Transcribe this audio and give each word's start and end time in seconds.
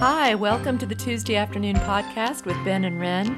Hi, 0.00 0.36
welcome 0.36 0.78
to 0.78 0.86
the 0.86 0.94
Tuesday 0.94 1.34
afternoon 1.34 1.74
podcast 1.74 2.44
with 2.44 2.54
Ben 2.64 2.84
and 2.84 3.00
Ren. 3.00 3.36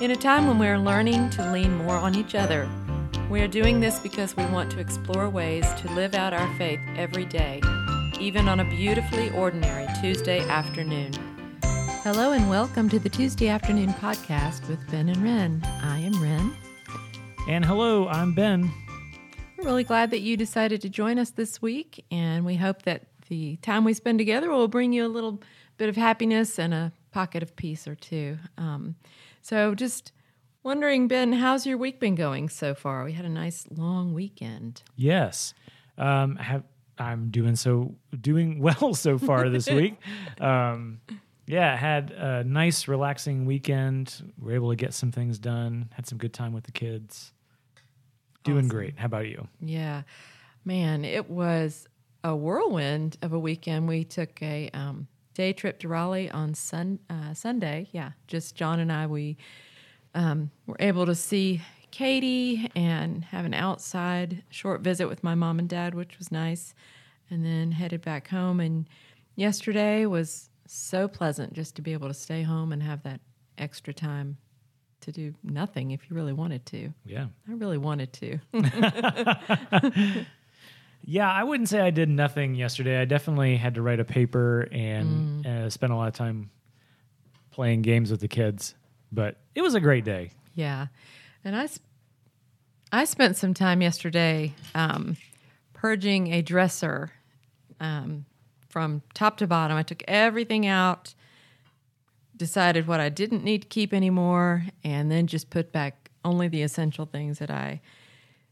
In 0.00 0.10
a 0.10 0.16
time 0.16 0.48
when 0.48 0.58
we're 0.58 0.80
learning 0.80 1.30
to 1.30 1.52
lean 1.52 1.76
more 1.76 1.94
on 1.94 2.16
each 2.16 2.34
other, 2.34 2.68
we 3.30 3.40
are 3.40 3.46
doing 3.46 3.78
this 3.78 4.00
because 4.00 4.36
we 4.36 4.44
want 4.46 4.68
to 4.72 4.80
explore 4.80 5.30
ways 5.30 5.64
to 5.74 5.92
live 5.92 6.16
out 6.16 6.32
our 6.32 6.52
faith 6.58 6.80
every 6.96 7.24
day, 7.24 7.62
even 8.18 8.48
on 8.48 8.58
a 8.58 8.64
beautifully 8.64 9.30
ordinary 9.30 9.86
Tuesday 10.00 10.40
afternoon. 10.48 11.12
Hello 12.02 12.32
and 12.32 12.50
welcome 12.50 12.88
to 12.88 12.98
the 12.98 13.08
Tuesday 13.08 13.46
afternoon 13.46 13.90
podcast 13.90 14.68
with 14.68 14.84
Ben 14.90 15.08
and 15.08 15.22
Ren. 15.22 15.62
I 15.84 16.00
am 16.00 16.20
Ren. 16.20 16.52
And 17.48 17.64
hello, 17.64 18.08
I'm 18.08 18.34
Ben. 18.34 18.72
We're 19.56 19.66
really 19.66 19.84
glad 19.84 20.10
that 20.10 20.18
you 20.18 20.36
decided 20.36 20.80
to 20.80 20.88
join 20.88 21.20
us 21.20 21.30
this 21.30 21.62
week, 21.62 22.04
and 22.10 22.44
we 22.44 22.56
hope 22.56 22.82
that 22.82 23.04
the 23.28 23.54
time 23.62 23.84
we 23.84 23.94
spend 23.94 24.18
together 24.18 24.50
will 24.50 24.66
bring 24.66 24.92
you 24.92 25.06
a 25.06 25.08
little 25.08 25.40
bit 25.76 25.88
of 25.88 25.96
happiness 25.96 26.58
and 26.58 26.72
a 26.74 26.92
pocket 27.12 27.42
of 27.42 27.56
peace 27.56 27.86
or 27.86 27.94
two. 27.94 28.38
Um, 28.58 28.96
so, 29.42 29.74
just 29.74 30.12
wondering, 30.62 31.08
Ben, 31.08 31.32
how's 31.32 31.66
your 31.66 31.78
week 31.78 32.00
been 32.00 32.14
going 32.14 32.48
so 32.48 32.74
far? 32.74 33.04
We 33.04 33.12
had 33.12 33.24
a 33.24 33.30
nice 33.30 33.66
long 33.70 34.12
weekend. 34.12 34.82
Yes, 34.96 35.54
um, 35.98 36.36
have 36.36 36.64
I'm 36.98 37.30
doing 37.30 37.56
so 37.56 37.94
doing 38.18 38.58
well 38.60 38.94
so 38.94 39.18
far 39.18 39.48
this 39.48 39.68
week. 39.68 39.94
Um, 40.40 41.00
yeah, 41.46 41.76
had 41.76 42.10
a 42.10 42.42
nice, 42.42 42.88
relaxing 42.88 43.46
weekend. 43.46 44.32
We 44.38 44.52
are 44.52 44.56
able 44.56 44.70
to 44.70 44.76
get 44.76 44.92
some 44.92 45.12
things 45.12 45.38
done. 45.38 45.88
Had 45.92 46.06
some 46.06 46.18
good 46.18 46.32
time 46.32 46.52
with 46.52 46.64
the 46.64 46.72
kids. 46.72 47.32
Doing 48.42 48.58
awesome. 48.58 48.68
great. 48.68 48.98
How 48.98 49.06
about 49.06 49.26
you? 49.26 49.46
Yeah, 49.60 50.02
man, 50.64 51.04
it 51.04 51.30
was 51.30 51.86
a 52.24 52.34
whirlwind 52.34 53.16
of 53.22 53.32
a 53.32 53.38
weekend. 53.38 53.86
We 53.86 54.04
took 54.04 54.42
a 54.42 54.70
um, 54.74 55.06
day 55.36 55.52
trip 55.52 55.78
to 55.78 55.86
Raleigh 55.86 56.30
on 56.30 56.54
sun, 56.54 56.98
uh, 57.10 57.34
Sunday. 57.34 57.88
Yeah, 57.92 58.12
just 58.26 58.56
John 58.56 58.80
and 58.80 58.90
I. 58.90 59.06
We 59.06 59.36
um, 60.14 60.50
were 60.66 60.78
able 60.80 61.04
to 61.04 61.14
see 61.14 61.60
Katie 61.90 62.70
and 62.74 63.22
have 63.26 63.44
an 63.44 63.52
outside 63.52 64.42
short 64.48 64.80
visit 64.80 65.08
with 65.08 65.22
my 65.22 65.34
mom 65.34 65.58
and 65.58 65.68
dad, 65.68 65.94
which 65.94 66.18
was 66.18 66.32
nice, 66.32 66.74
and 67.28 67.44
then 67.44 67.72
headed 67.72 68.00
back 68.00 68.28
home. 68.28 68.60
And 68.60 68.88
yesterday 69.34 70.06
was 70.06 70.48
so 70.66 71.06
pleasant 71.06 71.52
just 71.52 71.76
to 71.76 71.82
be 71.82 71.92
able 71.92 72.08
to 72.08 72.14
stay 72.14 72.42
home 72.42 72.72
and 72.72 72.82
have 72.82 73.02
that 73.02 73.20
extra 73.58 73.92
time 73.92 74.38
to 75.02 75.12
do 75.12 75.34
nothing 75.44 75.90
if 75.90 76.08
you 76.08 76.16
really 76.16 76.32
wanted 76.32 76.64
to. 76.66 76.94
Yeah. 77.04 77.26
I 77.46 77.52
really 77.52 77.78
wanted 77.78 78.10
to. 78.14 78.38
Yeah, 81.02 81.30
I 81.30 81.44
wouldn't 81.44 81.68
say 81.68 81.80
I 81.80 81.90
did 81.90 82.08
nothing 82.08 82.54
yesterday. 82.54 83.00
I 83.00 83.04
definitely 83.04 83.56
had 83.56 83.74
to 83.74 83.82
write 83.82 84.00
a 84.00 84.04
paper 84.04 84.68
and 84.72 85.44
mm. 85.44 85.46
uh, 85.46 85.70
spend 85.70 85.92
a 85.92 85.96
lot 85.96 86.08
of 86.08 86.14
time 86.14 86.50
playing 87.50 87.82
games 87.82 88.10
with 88.10 88.20
the 88.20 88.28
kids, 88.28 88.74
but 89.12 89.36
it 89.54 89.62
was 89.62 89.74
a 89.74 89.80
great 89.80 90.04
day. 90.04 90.30
Yeah, 90.54 90.88
and 91.44 91.54
I, 91.54 91.66
sp- 91.70 91.86
I 92.92 93.04
spent 93.04 93.36
some 93.36 93.54
time 93.54 93.82
yesterday 93.82 94.52
um, 94.74 95.16
purging 95.72 96.32
a 96.32 96.42
dresser 96.42 97.12
um, 97.80 98.24
from 98.68 99.02
top 99.14 99.36
to 99.38 99.46
bottom. 99.46 99.76
I 99.76 99.82
took 99.82 100.02
everything 100.08 100.66
out, 100.66 101.14
decided 102.36 102.86
what 102.86 103.00
I 103.00 103.08
didn't 103.08 103.44
need 103.44 103.62
to 103.62 103.68
keep 103.68 103.94
anymore, 103.94 104.64
and 104.82 105.10
then 105.10 105.26
just 105.26 105.50
put 105.50 105.72
back 105.72 106.10
only 106.24 106.48
the 106.48 106.62
essential 106.62 107.06
things 107.06 107.38
that 107.38 107.50
I 107.50 107.80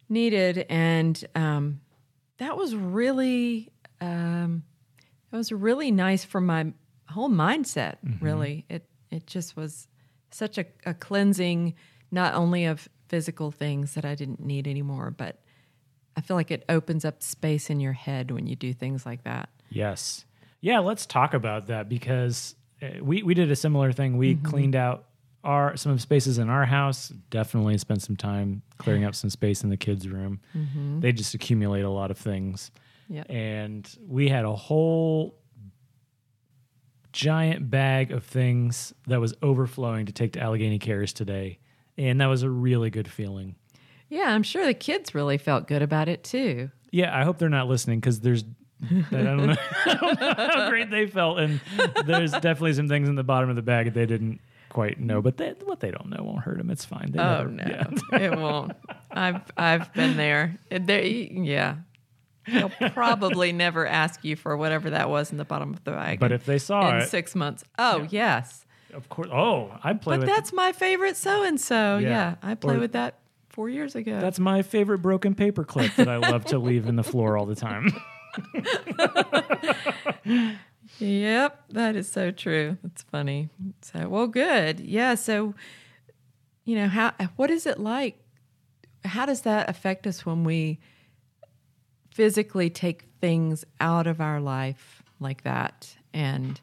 needed. 0.09 0.67
And 0.69 1.23
um, 1.35 1.81
that 2.39 2.57
was 2.57 2.75
really 2.75 3.73
um, 4.01 4.65
it 5.33 5.37
was 5.37 5.53
really 5.53 5.91
nice 5.91 6.25
for 6.25 6.41
my 6.41 6.73
whole 7.09 7.31
mindset. 7.31 7.97
Mm-hmm. 8.05 8.25
Really, 8.25 8.65
it 8.69 8.89
it 9.11 9.27
just 9.27 9.57
was 9.57 9.89
such 10.31 10.59
a, 10.59 10.67
a 10.85 10.95
cleansing, 10.95 11.75
not 12.11 12.35
only 12.35 12.65
of 12.65 12.89
physical 13.09 13.51
things 13.51 13.95
that 13.95 14.05
I 14.05 14.15
didn't 14.15 14.41
need 14.41 14.67
anymore, 14.67 15.13
but 15.17 15.39
I 16.17 16.21
feel 16.21 16.37
like 16.37 16.51
it 16.51 16.65
opens 16.69 17.05
up 17.05 17.23
space 17.23 17.71
in 17.71 17.81
your 17.81 17.93
head 17.93 18.31
when 18.31 18.47
you 18.47 18.57
do 18.57 18.73
things 18.73 19.07
like 19.07 19.25
that. 19.25 19.49
Yes. 19.71 20.25
Yeah, 20.61 20.81
let's 20.81 21.07
talk 21.07 21.35
about 21.35 21.67
that 21.67 21.89
because 21.89 22.55
uh, 22.83 23.03
we, 23.03 23.23
we 23.23 23.35
did 23.35 23.51
a 23.51 23.57
similar 23.57 23.93
thing. 23.93 24.17
We 24.17 24.35
mm-hmm. 24.35 24.47
cleaned 24.47 24.77
out 24.77 25.07
our 25.45 25.77
some 25.77 25.93
of 25.93 26.01
spaces 26.01 26.39
in 26.39 26.49
our 26.49 26.65
house. 26.65 27.09
Definitely 27.31 27.79
spent 27.79 28.03
some 28.03 28.17
time 28.17 28.63
clearing 28.79 29.05
up 29.05 29.15
some 29.15 29.31
space 29.31 29.63
in 29.63 29.71
the 29.71 29.77
kids' 29.77 30.09
room. 30.09 30.41
Mm-hmm. 30.57 31.01
They 31.01 31.13
just 31.13 31.35
accumulate 31.35 31.83
a 31.83 31.91
lot 31.91 32.11
of 32.11 32.19
things. 32.19 32.71
Yep. 33.09 33.27
And 33.29 33.97
we 34.07 34.29
had 34.29 34.45
a 34.45 34.55
whole 34.55 35.39
giant 37.13 37.71
bag 37.71 38.11
of 38.11 38.25
things 38.25 38.93
that 39.07 39.21
was 39.21 39.35
overflowing 39.43 40.07
to 40.07 40.13
take 40.13 40.33
to 40.33 40.41
Allegheny 40.41 40.79
Cares 40.79 41.13
today. 41.13 41.59
And 41.97 42.21
that 42.21 42.27
was 42.27 42.43
a 42.43 42.51
really 42.51 42.91
good 42.91 43.07
feeling. 43.07 43.55
Yeah, 44.09 44.35
I'm 44.35 44.43
sure 44.43 44.67
the 44.67 44.75
kids 44.75 45.15
really 45.15 45.39
felt 45.39 45.69
good 45.69 45.83
about 45.83 46.09
it 46.09 46.25
too. 46.25 46.71
Yeah, 46.91 47.17
I 47.17 47.25
hope 47.25 47.39
they're 47.39 47.49
not 47.49 47.69
listening 47.69 48.01
because 48.01 48.21
there's 48.21 48.45
I 48.83 49.23
don't, 49.23 49.47
know, 49.47 49.57
I 49.87 49.95
don't 49.95 50.21
know 50.21 50.35
how 50.37 50.69
great 50.69 50.91
they 50.91 51.07
felt, 51.07 51.39
and 51.39 51.61
there's 52.05 52.33
definitely 52.33 52.75
some 52.75 52.89
things 52.89 53.09
in 53.09 53.15
the 53.15 53.25
bottom 53.25 53.49
of 53.49 53.57
the 53.57 53.63
bag 53.63 53.87
that 53.87 53.95
they 53.95 54.07
didn't 54.07 54.41
quite 54.75 55.01
know, 55.01 55.23
but 55.23 55.39
they, 55.39 55.55
what 55.65 55.81
they 55.81 55.91
don't 55.91 56.11
know 56.11 56.23
won't 56.23 56.41
hurt 56.41 56.59
them. 56.59 56.69
It's 56.69 56.85
fine. 56.85 57.13
They 57.13 57.19
oh 57.19 57.45
never, 57.45 57.49
no, 57.49 57.65
yeah. 58.13 58.19
it 58.21 58.39
won't. 58.39 58.73
I've 59.11 59.41
I've 59.57 59.95
been 59.95 60.19
there. 60.19 60.59
They, 60.69 61.31
yeah, 61.33 61.77
they'll 62.47 62.69
probably 62.91 63.53
never 63.53 63.87
ask 63.87 64.23
you 64.25 64.37
for 64.37 64.57
whatever 64.57 64.91
that 64.91 65.09
was 65.09 65.33
in 65.33 65.39
the 65.39 65.45
bottom 65.47 65.73
of 65.73 65.83
the 65.85 65.93
bag. 65.93 66.21
But 66.21 66.33
if 66.33 66.45
they 66.45 66.59
saw 66.59 66.91
in 66.91 66.97
it, 67.03 67.09
six 67.09 67.35
months, 67.35 67.65
oh 67.79 68.03
yeah. 68.11 68.43
yes, 68.43 68.67
of 68.93 69.09
course. 69.09 69.29
Oh, 69.33 69.71
I'd 69.83 70.03
play. 70.03 70.17
But 70.17 70.27
with 70.27 70.29
that's 70.29 70.53
my 70.53 70.73
favorite 70.73 71.17
so 71.17 71.45
and 71.45 71.59
so. 71.59 71.99
Yeah, 71.99 72.35
I 72.43 72.55
played 72.55 72.81
with 72.81 72.93
that 72.93 73.21
four 73.49 73.69
years 73.69 73.95
ago. 73.95 74.21
That's 74.21 74.41
my 74.41 74.63
favorite 74.63 74.99
broken 74.99 75.35
paper 75.35 75.65
clip 75.65 75.95
that 75.95 76.09
I 76.09 76.17
love 76.17 76.45
to 76.47 76.59
leave 76.59 76.89
in 76.89 76.97
the 76.97 77.05
floor 77.05 77.39
all 77.39 77.47
the 77.47 77.55
time. 77.55 77.93
Yep, 80.99 81.65
that 81.71 81.97
is 81.97 82.11
so 82.11 82.31
true. 82.31 82.79
That's 82.83 83.03
funny. 83.03 83.49
So, 83.83 84.09
well, 84.09 84.27
good. 84.27 84.81
Yeah. 84.81 85.15
So, 85.15 85.55
you 86.65 86.77
know, 86.77 86.89
how 86.89 87.13
what 87.37 87.51
is 87.51 87.67
it 87.67 87.79
like? 87.79 88.19
How 89.05 89.27
does 89.27 89.43
that 89.43 89.69
affect 89.69 90.07
us 90.07 90.25
when 90.25 90.45
we 90.45 90.79
physically 92.11 92.71
take 92.71 93.07
things 93.21 93.65
out 93.81 94.07
of 94.07 94.21
our 94.21 94.41
life 94.41 95.03
like 95.19 95.43
that 95.43 95.97
and 96.13 96.61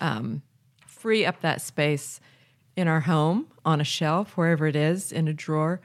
um, 0.00 0.42
free 0.86 1.24
up 1.24 1.40
that 1.40 1.62
space 1.62 2.20
in 2.76 2.86
our 2.86 3.00
home, 3.00 3.46
on 3.64 3.80
a 3.80 3.84
shelf, 3.84 4.36
wherever 4.36 4.66
it 4.66 4.76
is, 4.76 5.10
in 5.10 5.26
a 5.26 5.32
drawer, 5.32 5.80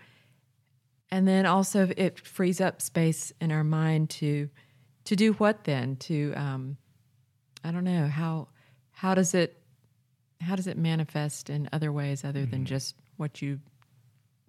and 1.09 1.27
then 1.27 1.45
also 1.45 1.89
it 1.97 2.19
frees 2.19 2.59
up 2.59 2.81
space 2.81 3.31
in 3.39 3.51
our 3.51 3.63
mind 3.63 4.09
to 4.09 4.49
to 5.05 5.15
do 5.15 5.33
what 5.33 5.63
then 5.65 5.95
to 5.95 6.33
um, 6.35 6.77
I 7.65 7.71
don't 7.71 7.83
know 7.83 8.07
how 8.07 8.47
how 8.91 9.15
does 9.15 9.33
it 9.33 9.57
how 10.41 10.55
does 10.55 10.67
it 10.67 10.77
manifest 10.77 11.49
in 11.49 11.67
other 11.73 11.91
ways 11.91 12.23
other 12.23 12.41
mm-hmm. 12.41 12.51
than 12.51 12.65
just 12.65 12.95
what 13.17 13.41
you 13.41 13.59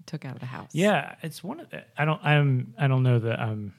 took 0.04 0.24
out 0.24 0.34
of 0.34 0.40
the 0.40 0.46
house? 0.46 0.70
Yeah, 0.72 1.14
it's 1.22 1.42
one 1.42 1.60
of 1.60 1.70
the, 1.70 1.84
I 1.96 2.04
don't 2.04 2.22
I'm 2.24 2.74
I 2.78 2.86
don't 2.86 3.02
know 3.02 3.18
that 3.18 3.40
I'm 3.40 3.74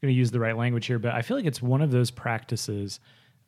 going 0.00 0.12
to 0.12 0.18
use 0.18 0.30
the 0.30 0.40
right 0.40 0.56
language 0.56 0.86
here, 0.86 0.98
but 0.98 1.14
I 1.14 1.22
feel 1.22 1.36
like 1.36 1.46
it's 1.46 1.62
one 1.62 1.82
of 1.82 1.90
those 1.90 2.10
practices 2.10 3.00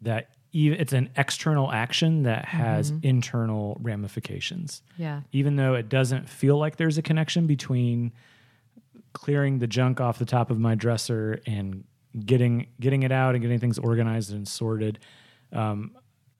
that 0.02 0.30
even 0.52 0.78
it's 0.78 0.92
an 0.92 1.10
external 1.16 1.72
action 1.72 2.24
that 2.24 2.44
has 2.44 2.90
mm-hmm. 2.90 3.06
internal 3.06 3.78
ramifications. 3.80 4.82
Yeah. 4.98 5.22
Even 5.32 5.56
though 5.56 5.74
it 5.74 5.88
doesn't 5.88 6.28
feel 6.28 6.58
like 6.58 6.76
there's 6.76 6.98
a 6.98 7.02
connection 7.02 7.46
between 7.46 8.12
clearing 9.14 9.58
the 9.58 9.66
junk 9.66 10.00
off 10.00 10.18
the 10.18 10.24
top 10.24 10.50
of 10.50 10.58
my 10.58 10.74
dresser 10.74 11.40
and 11.46 11.84
getting 12.18 12.66
getting 12.80 13.02
it 13.02 13.12
out 13.12 13.34
and 13.34 13.42
getting 13.42 13.58
things 13.58 13.78
organized 13.78 14.32
and 14.32 14.46
sorted. 14.46 14.98
Um, 15.52 15.92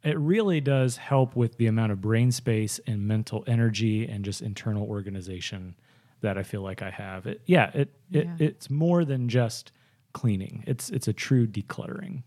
it 0.05 0.19
really 0.19 0.61
does 0.61 0.97
help 0.97 1.37
with 1.37 1.57
the 1.59 1.67
amount 1.67 1.93
of 1.93 2.01
brain 2.01 2.33
space 2.33 2.81
and 2.87 3.07
mental 3.07 3.45
energy 3.47 4.07
and 4.09 4.25
just 4.25 4.43
internal 4.43 4.85
organization 4.87 5.77
that 6.23 6.37
I 6.37 6.43
feel 6.43 6.63
like 6.63 6.83
I 6.83 6.91
have. 6.91 7.27
It, 7.27 7.43
yeah, 7.47 7.71
it, 7.75 7.91
it 8.11 8.27
yeah. 8.27 8.37
it's 8.39 8.71
more 8.71 9.05
than 9.05 9.29
just 9.29 9.73
cleaning. 10.13 10.65
It's 10.67 10.91
it's 10.91 11.09
a 11.09 11.13
true 11.13 11.47
decluttering. 11.47 12.23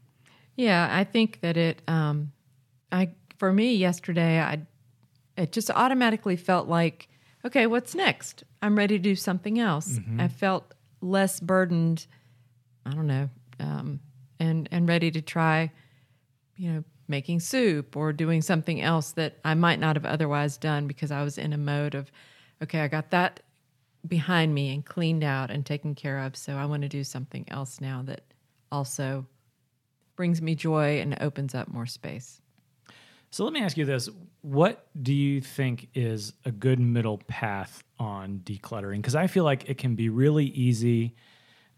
Yeah, 0.55 0.87
I 0.91 1.03
think 1.03 1.41
that 1.41 1.57
it. 1.57 1.81
Um, 1.87 2.31
I 2.91 3.09
for 3.37 3.51
me 3.51 3.75
yesterday, 3.75 4.39
I 4.39 4.61
it 5.37 5.51
just 5.51 5.69
automatically 5.71 6.37
felt 6.37 6.67
like, 6.67 7.09
okay, 7.43 7.67
what's 7.67 7.93
next? 7.93 8.43
I'm 8.61 8.77
ready 8.77 8.97
to 8.97 9.03
do 9.03 9.15
something 9.15 9.59
else. 9.59 9.99
Mm-hmm. 9.99 10.21
I 10.21 10.27
felt 10.27 10.73
less 11.01 11.39
burdened 11.39 12.07
I 12.85 12.91
don't 12.91 13.07
know, 13.07 13.29
um, 13.59 13.99
and 14.39 14.69
and 14.71 14.87
ready 14.87 15.11
to 15.11 15.21
try, 15.21 15.71
you 16.55 16.71
know, 16.71 16.83
making 17.07 17.39
soup 17.39 17.95
or 17.95 18.13
doing 18.13 18.41
something 18.41 18.81
else 18.81 19.11
that 19.13 19.37
I 19.43 19.53
might 19.53 19.79
not 19.79 19.95
have 19.95 20.05
otherwise 20.05 20.57
done 20.57 20.87
because 20.87 21.11
I 21.11 21.23
was 21.23 21.37
in 21.37 21.53
a 21.53 21.57
mode 21.57 21.95
of, 21.95 22.11
okay, 22.61 22.81
I 22.81 22.87
got 22.87 23.11
that 23.11 23.41
behind 24.07 24.53
me 24.53 24.73
and 24.73 24.85
cleaned 24.85 25.23
out 25.23 25.51
and 25.51 25.65
taken 25.65 25.95
care 25.95 26.19
of. 26.19 26.35
So 26.35 26.55
I 26.55 26.65
want 26.65 26.83
to 26.83 26.89
do 26.89 27.03
something 27.03 27.45
else 27.49 27.81
now 27.81 28.03
that 28.05 28.21
also 28.71 29.25
brings 30.15 30.41
me 30.41 30.55
joy 30.55 30.99
and 31.01 31.17
opens 31.21 31.55
up 31.55 31.67
more 31.67 31.85
space. 31.85 32.41
So 33.31 33.43
let 33.43 33.53
me 33.53 33.61
ask 33.61 33.77
you 33.77 33.85
this: 33.85 34.09
What 34.41 34.87
do 35.01 35.13
you 35.13 35.41
think 35.41 35.89
is 35.93 36.33
a 36.45 36.51
good 36.51 36.79
middle 36.79 37.17
path 37.17 37.83
on 37.99 38.41
decluttering? 38.43 38.97
Because 38.97 39.15
I 39.15 39.27
feel 39.27 39.43
like 39.43 39.69
it 39.69 39.77
can 39.77 39.95
be 39.95 40.09
really 40.09 40.45
easy 40.45 41.15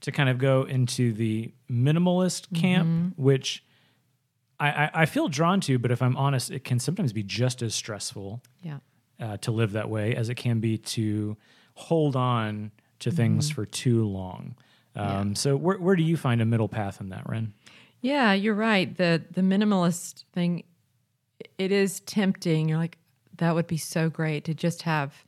to 0.01 0.11
kind 0.11 0.29
of 0.29 0.37
go 0.37 0.63
into 0.63 1.11
the 1.13 1.51
minimalist 1.69 2.53
camp, 2.55 3.13
which 3.17 3.63
I, 4.59 4.69
I, 4.69 4.89
I 4.93 5.05
feel 5.05 5.27
drawn 5.27 5.59
to. 5.61 5.79
But 5.79 5.91
if 5.91 6.01
I'm 6.01 6.15
honest, 6.17 6.51
it 6.51 6.63
can 6.63 6.79
sometimes 6.79 7.13
be 7.13 7.23
just 7.23 7.61
as 7.61 7.73
stressful 7.75 8.41
Yeah. 8.61 8.79
uh, 9.19 9.37
to 9.37 9.51
live 9.51 9.71
that 9.73 9.89
way 9.89 10.15
as 10.15 10.29
it 10.29 10.35
can 10.35 10.59
be 10.59 10.77
to 10.79 11.37
hold 11.75 12.15
on 12.15 12.71
to 12.99 13.11
things 13.11 13.49
for 13.51 13.65
too 13.65 14.05
long. 14.05 14.55
Um, 14.95 15.35
So 15.35 15.55
where 15.55 15.77
where 15.77 15.95
do 15.95 16.01
you 16.03 16.17
find 16.17 16.41
a 16.41 16.45
middle 16.45 16.67
path 16.69 16.99
in 17.01 17.09
that, 17.09 17.29
Ren? 17.29 17.53
Yeah, 18.01 18.33
you're 18.33 18.55
right. 18.55 18.95
The 18.95 19.23
the 19.31 19.41
minimalist 19.41 20.23
thing 20.33 20.63
it 21.59 21.71
is 21.71 21.99
tempting. 22.01 22.69
You're 22.69 22.79
like 22.79 22.97
that 23.37 23.53
would 23.53 23.67
be 23.67 23.77
so 23.77 24.09
great 24.09 24.43
to 24.45 24.53
just 24.55 24.81
have 24.83 25.23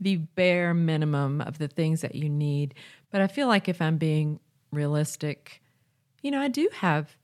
the 0.00 0.16
bare 0.16 0.74
minimum 0.74 1.40
of 1.40 1.56
the 1.56 1.68
things 1.68 2.02
that 2.02 2.14
you 2.14 2.28
need. 2.28 2.74
But 3.14 3.20
I 3.20 3.28
feel 3.28 3.46
like 3.46 3.68
if 3.68 3.80
I'm 3.80 3.96
being 3.96 4.40
realistic, 4.72 5.62
you 6.20 6.32
know, 6.32 6.40
I 6.40 6.48
do 6.48 6.68
have 6.72 7.14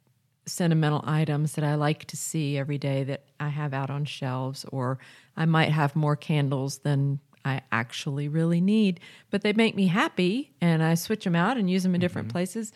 sentimental 0.46 1.02
items 1.04 1.54
that 1.54 1.64
I 1.64 1.74
like 1.74 2.04
to 2.04 2.16
see 2.16 2.56
every 2.56 2.78
day 2.78 3.02
that 3.02 3.24
I 3.40 3.48
have 3.48 3.74
out 3.74 3.90
on 3.90 4.04
shelves 4.04 4.64
or 4.70 5.00
I 5.36 5.46
might 5.46 5.70
have 5.70 5.96
more 5.96 6.14
candles 6.14 6.78
than 6.78 7.18
I 7.44 7.62
actually 7.72 8.28
really 8.28 8.60
need, 8.60 9.00
but 9.30 9.42
they 9.42 9.52
make 9.52 9.74
me 9.74 9.88
happy 9.88 10.52
and 10.60 10.80
I 10.80 10.94
switch 10.94 11.24
them 11.24 11.34
out 11.34 11.56
and 11.56 11.68
use 11.68 11.82
them 11.82 11.96
in 11.96 12.00
different 12.00 12.28
places. 12.28 12.70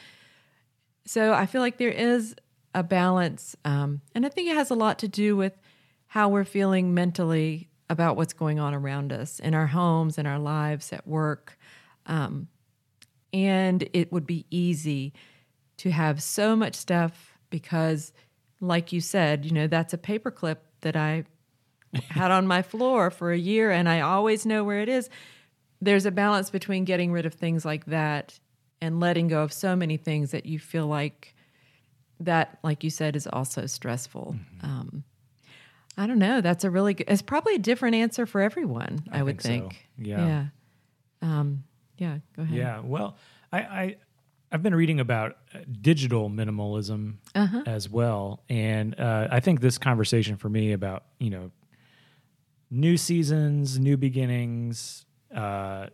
So 1.07 1.33
I 1.35 1.47
feel 1.47 1.61
like 1.61 1.79
there 1.79 1.91
is 1.91 2.35
a 2.75 2.83
balance, 2.83 3.55
um, 3.65 4.01
and 4.17 4.27
I 4.27 4.29
think 4.29 4.51
it 4.51 4.57
has 4.57 4.73
a 4.73 4.75
lot 4.75 4.99
to 4.99 5.07
do 5.07 5.37
with 5.37 5.57
how 6.09 6.31
we're 6.31 6.43
feeling 6.43 6.95
mentally 6.95 7.69
about 7.89 8.17
what's 8.17 8.33
going 8.33 8.59
on 8.59 8.75
around 8.75 9.13
us 9.13 9.39
in 9.39 9.55
our 9.55 9.69
homes, 9.69 10.19
in 10.19 10.27
our 10.27 10.41
lives, 10.41 10.93
at 10.93 11.07
work. 11.07 11.57
Um, 12.07 12.49
and 13.35 13.87
it 13.93 14.13
would 14.13 14.27
be 14.27 14.47
easy 14.49 15.13
to 15.79 15.91
have 15.91 16.23
so 16.23 16.55
much 16.55 16.77
stuff 16.77 17.37
because, 17.51 18.13
like 18.61 18.93
you 18.93 19.01
said, 19.01 19.45
you 19.45 19.51
know, 19.51 19.67
that's 19.67 19.93
a 19.93 19.99
paperclip 19.99 20.59
that 20.83 20.95
I 20.95 21.25
had 22.11 22.31
on 22.31 22.47
my 22.47 22.63
floor 22.63 23.11
for 23.11 23.33
a 23.33 23.39
year 23.39 23.73
and 23.73 23.89
I 23.89 24.01
always 24.01 24.47
know 24.47 24.63
where 24.63 24.81
it 24.81 24.89
is. 24.89 25.11
There's 25.81 26.07
a 26.07 26.13
balance 26.13 26.49
between 26.49 26.85
getting 26.85 27.11
rid 27.11 27.27
of 27.27 27.35
things 27.35 27.65
like 27.65 27.87
that 27.87 28.39
and 28.81 29.01
letting 29.01 29.27
go 29.27 29.43
of 29.43 29.53
so 29.53 29.75
many 29.75 29.97
things 29.97 30.31
that 30.31 30.47
you 30.47 30.61
feel 30.61 30.87
like 30.87 31.35
that, 32.21 32.61
like 32.63 32.85
you 32.85 32.91
said, 32.91 33.17
is 33.17 33.27
also 33.27 33.67
stressful. 33.67 34.37
Um, 34.63 35.03
I 35.99 36.07
don't 36.07 36.21
know. 36.21 36.41
That's 36.41 36.63
a 36.63 36.71
really 36.71 36.95
good, 36.95 37.09
it's 37.09 37.21
probably 37.21 37.57
a 37.57 37.59
different 37.59 37.97
answer 37.97 38.27
for 38.27 38.41
everyone, 38.41 39.05
I, 39.11 39.25
would 39.25 39.41
think 39.41 39.73
so. 39.73 39.79
Yeah. 39.99 40.27
Yeah. 40.27 40.45
Um, 41.21 41.65
yeah. 41.99 42.19
Go 42.37 42.43
ahead. 42.43 42.57
Yeah. 42.57 42.81
Well, 42.81 43.17
I, 43.53 43.59
I 43.59 43.97
I've 44.53 44.63
been 44.63 44.75
reading 44.75 45.01
about 45.01 45.37
uh, 45.55 45.59
digital 45.81 46.31
minimalism 46.31 47.17
as 47.67 47.89
well, 47.89 48.41
and 48.49 48.99
uh, 48.99 49.29
I 49.31 49.41
think 49.41 49.61
this 49.61 49.79
conversation 49.79 50.37
for 50.37 50.49
me 50.49 50.73
about 50.73 51.05
you 51.19 51.31
know 51.31 51.51
new 52.71 52.97
seasons, 52.97 53.79
new 53.79 53.97
beginnings, 53.97 55.07
uh, 55.35 55.87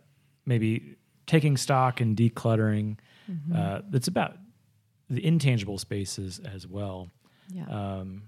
maybe 0.45 0.95
taking 1.27 1.57
stock 1.57 2.01
and 2.01 2.15
decluttering. 2.15 2.97
Uh, 3.55 3.81
it's 3.93 4.09
about 4.09 4.35
the 5.09 5.25
intangible 5.25 5.77
spaces 5.77 6.39
as 6.39 6.67
well. 6.67 7.09
Yeah. 7.53 7.65
Um, 7.69 8.23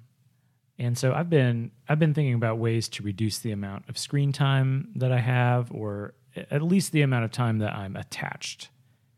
and 0.79 0.97
so 0.97 1.13
I've 1.13 1.29
been 1.29 1.71
I've 1.87 1.99
been 1.99 2.13
thinking 2.13 2.33
about 2.33 2.57
ways 2.57 2.89
to 2.89 3.03
reduce 3.03 3.39
the 3.39 3.51
amount 3.51 3.89
of 3.89 3.97
screen 3.97 4.31
time 4.31 4.89
that 4.95 5.11
I 5.11 5.19
have, 5.19 5.71
or 5.71 6.13
at 6.35 6.61
least 6.61 6.91
the 6.91 7.01
amount 7.01 7.25
of 7.25 7.31
time 7.31 7.59
that 7.59 7.73
I'm 7.73 7.95
attached 7.95 8.69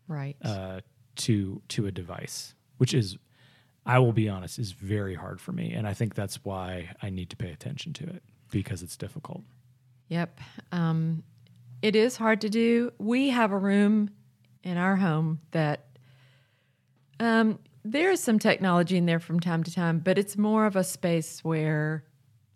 right. 0.07 0.35
uh, 0.43 0.81
to 1.17 1.61
to 1.69 1.87
a 1.87 1.91
device, 1.91 2.53
which 2.77 2.93
is, 2.93 3.17
I 3.85 3.99
will 3.99 4.13
be 4.13 4.29
honest, 4.29 4.59
is 4.59 4.71
very 4.71 5.15
hard 5.15 5.39
for 5.39 5.51
me, 5.51 5.73
and 5.73 5.87
I 5.87 5.93
think 5.93 6.15
that's 6.15 6.43
why 6.43 6.89
I 7.01 7.09
need 7.09 7.29
to 7.31 7.35
pay 7.35 7.51
attention 7.51 7.93
to 7.93 8.03
it 8.05 8.23
because 8.51 8.83
it's 8.83 8.97
difficult. 8.97 9.43
Yep. 10.09 10.39
Um, 10.71 11.23
it 11.81 11.95
is 11.95 12.17
hard 12.17 12.41
to 12.41 12.49
do. 12.49 12.91
We 12.97 13.29
have 13.29 13.51
a 13.51 13.57
room 13.57 14.11
in 14.63 14.77
our 14.77 14.95
home 14.95 15.39
that 15.51 15.85
um, 17.19 17.59
there 17.83 18.11
is 18.11 18.19
some 18.19 18.39
technology 18.39 18.97
in 18.97 19.05
there 19.05 19.19
from 19.19 19.39
time 19.39 19.63
to 19.63 19.71
time, 19.71 19.99
but 19.99 20.17
it's 20.17 20.37
more 20.37 20.65
of 20.65 20.75
a 20.75 20.83
space 20.83 21.43
where 21.43 22.03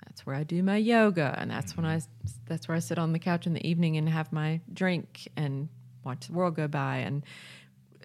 that's 0.05 0.25
where 0.25 0.35
I 0.35 0.43
do 0.43 0.63
my 0.63 0.77
yoga, 0.77 1.35
and 1.37 1.49
that's 1.49 1.77
when 1.77 1.85
I 1.85 2.01
that's 2.49 2.67
where 2.67 2.75
I 2.75 2.79
sit 2.79 2.97
on 2.97 3.13
the 3.13 3.19
couch 3.19 3.47
in 3.47 3.53
the 3.53 3.65
evening 3.65 3.95
and 3.95 4.09
have 4.09 4.33
my 4.33 4.59
drink 4.73 5.29
and 5.37 5.69
watch 6.03 6.27
the 6.27 6.33
world 6.33 6.55
go 6.55 6.67
by. 6.67 6.97
And 6.97 7.23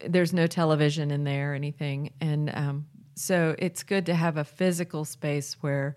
there's 0.07 0.33
no 0.33 0.47
television 0.47 1.11
in 1.11 1.25
there 1.25 1.53
or 1.53 1.55
anything, 1.55 2.13
and 2.21 2.51
um, 2.55 2.87
so 3.15 3.55
it's 3.59 3.83
good 3.83 4.07
to 4.07 4.15
have 4.15 4.37
a 4.37 4.45
physical 4.45 5.05
space 5.05 5.55
where 5.61 5.95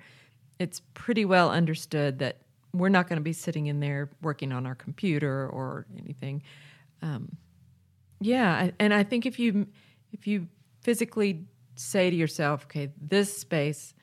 it's 0.60 0.82
pretty 0.94 1.26
well 1.26 1.50
understood 1.50 2.20
that 2.20 2.38
we're 2.74 2.90
not 2.90 3.08
going 3.08 3.18
to 3.18 3.24
be 3.24 3.34
sitting 3.34 3.68
in 3.68 3.80
there 3.80 4.10
working 4.22 4.52
on 4.52 4.66
our 4.66 4.76
computer 4.76 5.48
or 5.50 5.86
anything. 5.98 6.44
Um, 7.02 7.36
yeah, 8.20 8.72
and 8.80 8.94
I 8.94 9.04
think 9.04 9.26
if 9.26 9.40
you 9.40 9.68
if 10.12 10.28
you 10.28 10.48
physically 10.82 11.46
say 11.76 12.10
to 12.10 12.16
yourself, 12.16 12.66
okay, 12.66 12.92
this 13.00 13.36
space 13.38 13.94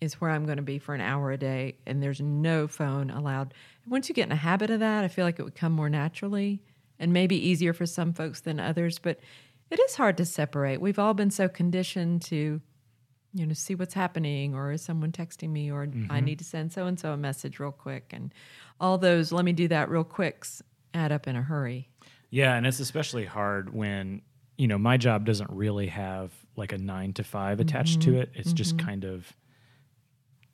is 0.00 0.20
where 0.20 0.30
I'm 0.30 0.44
going 0.44 0.56
to 0.56 0.62
be 0.62 0.78
for 0.78 0.94
an 0.94 1.00
hour 1.00 1.32
a 1.32 1.38
day, 1.38 1.76
and 1.86 2.02
there's 2.02 2.20
no 2.20 2.66
phone 2.66 3.10
allowed. 3.10 3.54
Once 3.86 4.08
you 4.08 4.14
get 4.14 4.26
in 4.26 4.32
a 4.32 4.36
habit 4.36 4.70
of 4.70 4.80
that, 4.80 5.04
I 5.04 5.08
feel 5.08 5.24
like 5.24 5.38
it 5.38 5.44
would 5.44 5.54
come 5.54 5.72
more 5.72 5.88
naturally 5.88 6.62
and 6.98 7.12
maybe 7.12 7.36
easier 7.36 7.72
for 7.72 7.86
some 7.86 8.12
folks 8.12 8.40
than 8.40 8.60
others. 8.60 8.98
But 8.98 9.20
it 9.70 9.80
is 9.80 9.96
hard 9.96 10.16
to 10.18 10.24
separate. 10.24 10.80
We've 10.80 10.98
all 10.98 11.14
been 11.14 11.30
so 11.30 11.48
conditioned 11.48 12.22
to 12.22 12.60
you 13.36 13.46
know, 13.46 13.52
see 13.52 13.74
what's 13.74 13.94
happening, 13.94 14.54
or 14.54 14.72
is 14.72 14.82
someone 14.82 15.12
texting 15.12 15.50
me, 15.50 15.70
or 15.70 15.82
I 15.82 15.86
mm-hmm. 15.86 16.24
need 16.24 16.38
to 16.38 16.44
send 16.44 16.72
so 16.72 16.86
and 16.86 16.98
so 16.98 17.12
a 17.12 17.16
message 17.18 17.58
real 17.58 17.70
quick, 17.70 18.12
and 18.14 18.32
all 18.80 18.96
those 18.96 19.30
let 19.30 19.44
me 19.44 19.52
do 19.52 19.68
that 19.68 19.90
real 19.90 20.04
quicks 20.04 20.62
add 20.94 21.12
up 21.12 21.28
in 21.28 21.36
a 21.36 21.42
hurry. 21.42 21.90
Yeah, 22.30 22.54
and 22.54 22.66
it's 22.66 22.80
especially 22.80 23.26
hard 23.26 23.74
when 23.74 24.22
you 24.56 24.66
know 24.68 24.78
my 24.78 24.96
job 24.96 25.26
doesn't 25.26 25.50
really 25.50 25.88
have 25.88 26.32
like 26.56 26.72
a 26.72 26.78
nine 26.78 27.12
to 27.12 27.24
5 27.24 27.60
attached 27.60 28.00
to 28.02 28.12
mm-hmm. 28.12 28.20
it. 28.20 28.30
It's 28.34 28.54
just 28.54 28.78
mm-hmm. 28.78 28.86
kind 28.86 29.04
of 29.04 29.30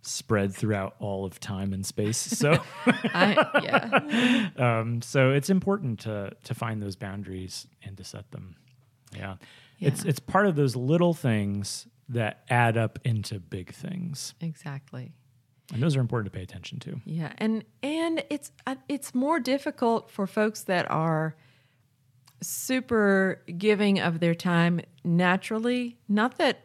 spread 0.02 0.52
throughout 0.54 0.96
all 0.98 1.24
of 1.24 1.38
time 1.40 1.72
and 1.72 1.86
space. 1.86 2.16
So, 2.18 2.58
I, 2.86 3.60
yeah, 3.62 4.78
um, 4.80 5.00
so 5.02 5.30
it's 5.30 5.48
important 5.50 6.00
to 6.00 6.32
to 6.44 6.54
find 6.54 6.82
those 6.82 6.96
boundaries 6.96 7.66
and 7.84 7.96
to 7.96 8.04
set 8.04 8.30
them. 8.32 8.56
Yeah. 9.16 9.36
it's 9.80 10.04
Yeah. 10.04 10.10
it's 10.10 10.18
part 10.20 10.46
of 10.46 10.56
those 10.56 10.74
little 10.76 11.14
things 11.14 11.86
that 12.08 12.42
add 12.50 12.76
up 12.76 12.98
into 13.04 13.38
big 13.40 13.72
things, 13.72 14.34
exactly. 14.40 15.12
and 15.72 15.82
those 15.82 15.96
are 15.96 16.00
important 16.00 16.32
to 16.32 16.36
pay 16.36 16.42
attention 16.42 16.78
to. 16.80 17.00
Yeah, 17.04 17.32
and 17.38 17.64
and 17.82 18.24
it's 18.28 18.50
uh, 18.66 18.74
it's 18.88 19.14
more 19.14 19.38
difficult 19.40 20.10
for 20.10 20.26
folks 20.26 20.62
that 20.64 20.90
are 20.90 21.36
super 22.42 23.42
giving 23.56 24.00
of 24.00 24.20
their 24.20 24.34
time 24.34 24.80
naturally. 25.04 25.96
Not 26.08 26.38
that 26.38 26.62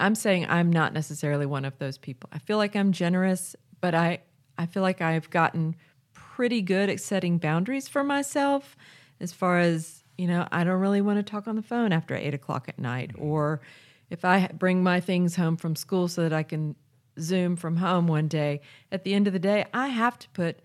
I'm 0.00 0.14
saying 0.14 0.46
I'm 0.48 0.70
not 0.70 0.92
necessarily 0.92 1.46
one 1.46 1.64
of 1.64 1.78
those 1.78 1.98
people. 1.98 2.28
I 2.32 2.38
feel 2.38 2.56
like 2.56 2.74
I'm 2.74 2.92
generous, 2.92 3.54
but 3.80 3.94
I 3.94 4.20
I 4.58 4.66
feel 4.66 4.82
like 4.82 5.00
I've 5.00 5.30
gotten 5.30 5.76
pretty 6.12 6.62
good 6.62 6.88
at 6.90 7.00
setting 7.00 7.38
boundaries 7.38 7.86
for 7.86 8.02
myself 8.02 8.76
as 9.20 9.32
far 9.32 9.58
as 9.58 10.02
you 10.16 10.26
know 10.26 10.46
i 10.52 10.64
don't 10.64 10.80
really 10.80 11.00
want 11.02 11.18
to 11.18 11.22
talk 11.22 11.46
on 11.46 11.54
the 11.56 11.62
phone 11.62 11.92
after 11.92 12.14
eight 12.14 12.34
o'clock 12.34 12.66
at 12.68 12.78
night 12.78 13.12
mm-hmm. 13.12 13.22
or 13.22 13.60
if 14.08 14.24
i 14.24 14.48
bring 14.58 14.82
my 14.82 15.00
things 15.00 15.36
home 15.36 15.56
from 15.56 15.76
school 15.76 16.08
so 16.08 16.22
that 16.22 16.32
i 16.32 16.42
can 16.42 16.74
zoom 17.18 17.56
from 17.56 17.76
home 17.76 18.06
one 18.06 18.26
day 18.28 18.60
at 18.90 19.04
the 19.04 19.12
end 19.12 19.26
of 19.26 19.32
the 19.32 19.38
day 19.38 19.66
i 19.74 19.88
have 19.88 20.18
to 20.18 20.28
put 20.30 20.60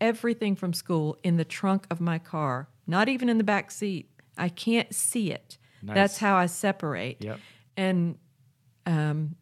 everything 0.00 0.56
from 0.56 0.72
school 0.72 1.16
in 1.22 1.36
the 1.36 1.44
trunk 1.44 1.86
of 1.90 2.00
my 2.00 2.18
car 2.18 2.68
not 2.86 3.08
even 3.08 3.28
in 3.28 3.36
the 3.38 3.44
back 3.44 3.70
seat 3.70 4.08
i 4.38 4.48
can't 4.48 4.94
see 4.94 5.30
it 5.30 5.58
Nice. 5.82 5.94
that's 5.94 6.18
how 6.18 6.36
i 6.36 6.46
separate 6.46 7.18
Yep. 7.20 7.38
and 7.76 8.16
um, 8.88 9.36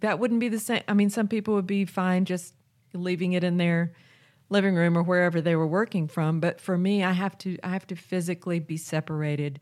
that 0.00 0.18
wouldn't 0.18 0.40
be 0.40 0.48
the 0.48 0.58
same. 0.58 0.82
I 0.88 0.94
mean, 0.94 1.10
some 1.10 1.28
people 1.28 1.54
would 1.54 1.66
be 1.66 1.84
fine 1.84 2.24
just 2.24 2.54
leaving 2.92 3.32
it 3.32 3.44
in 3.44 3.58
their 3.58 3.92
living 4.48 4.74
room 4.74 4.96
or 4.96 5.02
wherever 5.02 5.40
they 5.40 5.54
were 5.54 5.66
working 5.66 6.08
from. 6.08 6.40
But 6.40 6.60
for 6.60 6.76
me, 6.76 7.04
I 7.04 7.12
have 7.12 7.36
to 7.38 7.58
I 7.62 7.68
have 7.68 7.86
to 7.88 7.96
physically 7.96 8.58
be 8.58 8.76
separated 8.76 9.60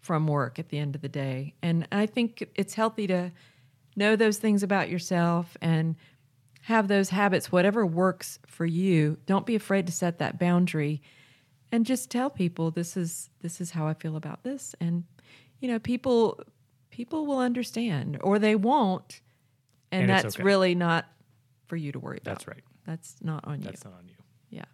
from 0.00 0.26
work 0.26 0.58
at 0.58 0.68
the 0.68 0.78
end 0.78 0.94
of 0.94 1.00
the 1.00 1.08
day. 1.08 1.54
And 1.62 1.88
I 1.90 2.06
think 2.06 2.46
it's 2.54 2.74
healthy 2.74 3.06
to 3.06 3.32
know 3.96 4.16
those 4.16 4.38
things 4.38 4.62
about 4.62 4.90
yourself 4.90 5.56
and 5.62 5.96
have 6.62 6.88
those 6.88 7.10
habits, 7.10 7.50
whatever 7.50 7.86
works 7.86 8.38
for 8.46 8.66
you. 8.66 9.18
Don't 9.26 9.46
be 9.46 9.54
afraid 9.54 9.86
to 9.86 9.92
set 9.92 10.18
that 10.18 10.38
boundary 10.38 11.00
and 11.72 11.86
just 11.86 12.10
tell 12.10 12.30
people 12.30 12.70
this 12.70 12.96
is 12.96 13.30
this 13.40 13.60
is 13.60 13.70
how 13.70 13.86
I 13.86 13.94
feel 13.94 14.16
about 14.16 14.44
this. 14.44 14.74
And 14.80 15.04
you 15.60 15.68
know, 15.68 15.78
people 15.78 16.40
people 16.94 17.26
will 17.26 17.40
understand 17.40 18.18
or 18.20 18.38
they 18.38 18.54
won't. 18.54 19.20
And, 19.90 20.02
And 20.02 20.10
that's 20.10 20.36
okay. 20.36 20.44
really 20.44 20.74
not 20.76 21.06
for 21.66 21.74
you 21.76 21.90
to 21.90 21.98
worry 21.98 22.18
about. 22.22 22.36
That's 22.36 22.46
right. 22.46 22.62
That's 22.86 23.16
not 23.20 23.44
on 23.46 23.60
you. 23.60 23.64
That's 23.64 23.84
not 23.84 23.94
on 23.94 24.06
you. 24.06 24.14
yeah. 24.50 24.64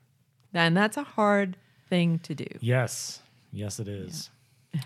And 0.52 0.76
that's 0.76 0.98
a 0.98 1.02
hard 1.02 1.56
thing 1.88 2.18
to 2.20 2.34
do. 2.34 2.46
Yes. 2.60 3.22
Yes, 3.52 3.80
it 3.80 3.88
is. 3.88 4.28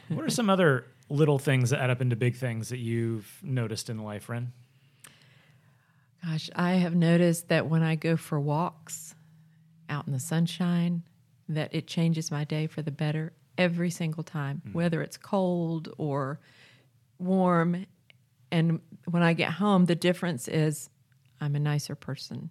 what 0.09 0.25
are 0.25 0.31
some 0.31 0.49
other 0.49 0.87
little 1.09 1.41
things 1.41 1.71
that 1.71 1.81
add 1.81 1.91
up 1.91 2.01
into 2.01 2.15
big 2.15 2.37
things 2.37 2.69
that 2.69 2.79
you've 2.79 3.41
noticed 3.43 3.91
in 3.91 3.99
life, 3.99 4.29
Ren? 4.29 4.53
Gosh, 6.25 6.49
I 6.55 6.75
have 6.75 6.95
noticed 6.95 7.49
that 7.49 7.67
when 7.67 7.83
I 7.83 7.97
go 7.97 8.17
for 8.17 8.39
walks 8.39 9.15
out 9.91 10.07
in 10.07 10.13
the 10.13 10.21
sunshine, 10.21 11.03
that 11.49 11.75
it 11.75 11.89
changes 11.89 12.31
my 12.31 12.45
day 12.45 12.69
for 12.69 12.81
the 12.81 12.93
better 12.93 13.33
every 13.59 13.91
single 13.91 14.23
time, 14.23 14.63
mm. 14.67 14.73
whether 14.73 15.03
it's 15.03 15.17
cold 15.17 15.93
or 15.99 16.39
warm. 17.19 17.87
And 18.51 18.81
when 19.11 19.23
I 19.23 19.33
get 19.33 19.53
home, 19.53 19.87
the 19.87 19.95
difference 19.95 20.49
is 20.49 20.91
I'm 21.41 21.57
a 21.57 21.61
nicer 21.61 21.95
person. 21.95 22.51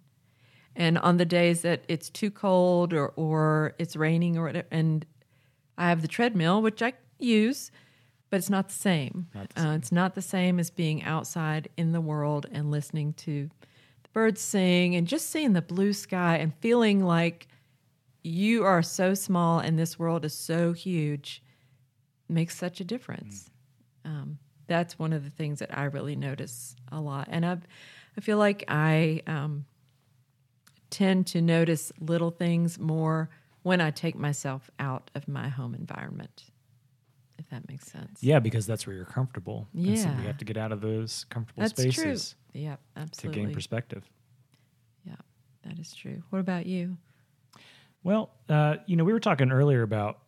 And 0.76 0.98
on 0.98 1.16
the 1.18 1.24
days 1.24 1.62
that 1.62 1.84
it's 1.88 2.10
too 2.10 2.30
cold 2.30 2.92
or, 2.92 3.08
or 3.16 3.74
it's 3.78 3.96
raining 3.96 4.36
or 4.36 4.44
whatever, 4.44 4.66
and 4.70 5.06
I 5.78 5.88
have 5.88 6.02
the 6.02 6.08
treadmill, 6.08 6.62
which 6.62 6.82
I 6.82 6.94
use, 7.18 7.70
but 8.30 8.38
it's 8.38 8.50
not 8.50 8.68
the 8.68 8.74
same. 8.74 9.28
Not 9.34 9.50
the 9.50 9.62
Uh, 9.62 9.74
it's 9.76 9.92
not 9.92 10.14
the 10.14 10.22
same 10.22 10.58
as 10.58 10.70
being 10.70 11.04
outside 11.04 11.68
in 11.76 11.92
the 11.92 12.00
world 12.00 12.46
and 12.50 12.70
listening 12.70 13.12
to 13.14 13.48
the 14.02 14.08
birds 14.12 14.40
sing 14.40 14.96
and 14.96 15.06
just 15.06 15.30
seeing 15.30 15.52
the 15.52 15.62
blue 15.62 15.92
sky 15.92 16.36
and 16.38 16.52
feeling 16.56 17.04
like 17.04 17.46
you 18.24 18.64
are 18.64 18.82
so 18.82 19.14
small 19.14 19.60
and 19.60 19.78
this 19.78 19.98
world 19.98 20.24
is 20.24 20.34
so 20.34 20.72
huge 20.72 21.42
makes 22.28 22.56
such 22.56 22.80
a 22.80 22.84
difference. 22.84 23.50
Um, 24.04 24.38
that's 24.66 24.98
one 24.98 25.12
of 25.12 25.24
the 25.24 25.30
things 25.30 25.58
that 25.60 25.76
I 25.76 25.84
really 25.84 26.16
notice 26.16 26.74
a 26.90 27.00
lot. 27.00 27.28
And 27.30 27.44
I, 27.44 27.58
I 28.16 28.20
feel 28.20 28.38
like 28.38 28.64
I 28.68 29.22
um, 29.26 29.66
tend 30.90 31.26
to 31.28 31.40
notice 31.42 31.92
little 32.00 32.30
things 32.30 32.78
more 32.78 33.28
when 33.62 33.80
I 33.80 33.90
take 33.90 34.14
myself 34.16 34.70
out 34.78 35.10
of 35.14 35.26
my 35.26 35.48
home 35.48 35.74
environment, 35.74 36.44
if 37.38 37.48
that 37.48 37.66
makes 37.68 37.90
sense. 37.90 38.18
Yeah, 38.22 38.38
because 38.38 38.66
that's 38.66 38.86
where 38.86 38.94
you're 38.94 39.04
comfortable. 39.06 39.68
And 39.74 39.98
so 39.98 40.10
we 40.18 40.26
have 40.26 40.36
to 40.38 40.44
get 40.44 40.56
out 40.56 40.70
of 40.72 40.80
those 40.80 41.24
comfortable 41.30 41.62
That's 41.62 41.72
spaces 41.80 42.36
true. 42.52 42.60
Yeah, 42.62 42.76
absolutely. 42.96 43.40
to 43.40 43.46
gain 43.46 43.54
perspective. 43.54 44.04
yeah, 45.04 45.16
that 45.66 45.78
is 45.78 45.94
true. 45.94 46.22
What 46.30 46.38
about 46.40 46.66
you? 46.66 46.96
Well, 48.02 48.30
uh, 48.50 48.76
you 48.86 48.96
know, 48.96 49.04
we 49.04 49.12
were 49.14 49.20
talking 49.20 49.50
earlier 49.50 49.82
about 49.82 50.18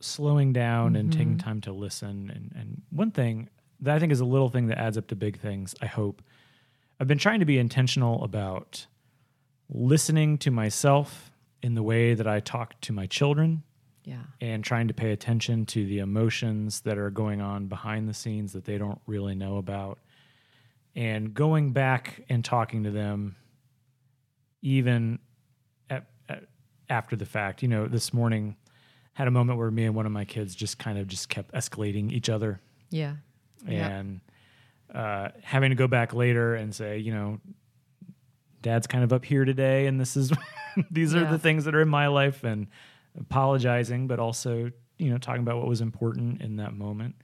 slowing 0.00 0.52
down 0.52 0.96
and 0.96 1.08
Mm-hmm. 1.10 1.18
taking 1.18 1.36
time 1.38 1.60
to 1.62 1.72
listen. 1.72 2.30
And, 2.34 2.52
and 2.60 2.82
one 2.90 3.12
thing 3.12 3.48
that 3.82 3.94
I 3.94 3.98
think 3.98 4.12
is 4.12 4.20
a 4.20 4.24
little 4.24 4.48
thing 4.48 4.68
that 4.68 4.78
adds 4.78 4.96
up 4.96 5.08
to 5.08 5.16
big 5.16 5.38
things, 5.38 5.74
I 5.82 5.86
hope, 5.86 6.22
I've 6.98 7.08
been 7.08 7.18
trying 7.18 7.40
to 7.40 7.46
be 7.46 7.58
intentional 7.58 8.24
about 8.24 8.86
listening 9.68 10.38
to 10.38 10.50
myself 10.50 11.30
in 11.62 11.74
the 11.74 11.82
way 11.82 12.14
that 12.14 12.26
I 12.26 12.40
talk 12.40 12.80
to 12.82 12.92
my 12.92 13.06
children 13.06 13.62
Yeah, 14.04 14.22
and 14.40 14.64
trying 14.64 14.88
to 14.88 14.94
pay 14.94 15.12
attention 15.12 15.66
to 15.66 15.84
the 15.84 15.98
emotions 15.98 16.80
that 16.80 16.96
are 16.96 17.10
going 17.10 17.40
on 17.40 17.66
behind 17.66 18.08
the 18.08 18.14
scenes 18.14 18.52
that 18.54 18.64
they 18.64 18.78
don't 18.78 19.00
really 19.06 19.34
know 19.34 19.58
about. 19.58 19.98
And 20.94 21.34
going 21.34 21.72
back 21.72 22.22
and 22.28 22.44
talking 22.44 22.84
to 22.84 22.90
them 22.90 23.36
even 24.62 25.18
at, 25.90 26.06
at, 26.28 26.44
after 26.88 27.16
the 27.16 27.26
fact. 27.26 27.62
You 27.62 27.68
know 27.68 27.86
this 27.86 28.14
morning 28.14 28.56
had 29.14 29.28
a 29.28 29.30
moment 29.30 29.58
where 29.58 29.70
me 29.70 29.84
and 29.84 29.94
one 29.94 30.06
of 30.06 30.12
my 30.12 30.24
kids 30.24 30.54
just 30.54 30.78
kind 30.78 30.98
of 30.98 31.06
just 31.06 31.28
kept 31.28 31.52
escalating 31.52 32.10
each 32.12 32.30
other. 32.30 32.60
Yeah, 32.90 33.16
Yeah. 33.66 33.88
and 33.88 34.20
uh, 34.94 35.28
having 35.42 35.70
to 35.70 35.76
go 35.76 35.86
back 35.88 36.12
later 36.14 36.54
and 36.54 36.74
say 36.74 36.98
you 36.98 37.12
know 37.12 37.38
dad's 38.60 38.86
kind 38.86 39.02
of 39.04 39.12
up 39.12 39.24
here 39.24 39.44
today 39.44 39.86
and 39.86 40.00
this 40.00 40.16
is 40.16 40.32
these 40.90 41.14
are 41.14 41.20
Yeah. 41.22 41.30
the 41.32 41.38
things 41.38 41.64
that 41.64 41.74
are 41.74 41.80
in 41.80 41.88
my 41.88 42.06
life 42.08 42.44
and 42.44 42.66
apologizing 43.18 44.06
but 44.06 44.18
also 44.18 44.70
you 44.98 45.10
know 45.10 45.18
talking 45.18 45.42
about 45.42 45.58
what 45.58 45.66
was 45.68 45.80
important 45.80 46.40
in 46.42 46.56
that 46.56 46.74
moment 46.74 47.14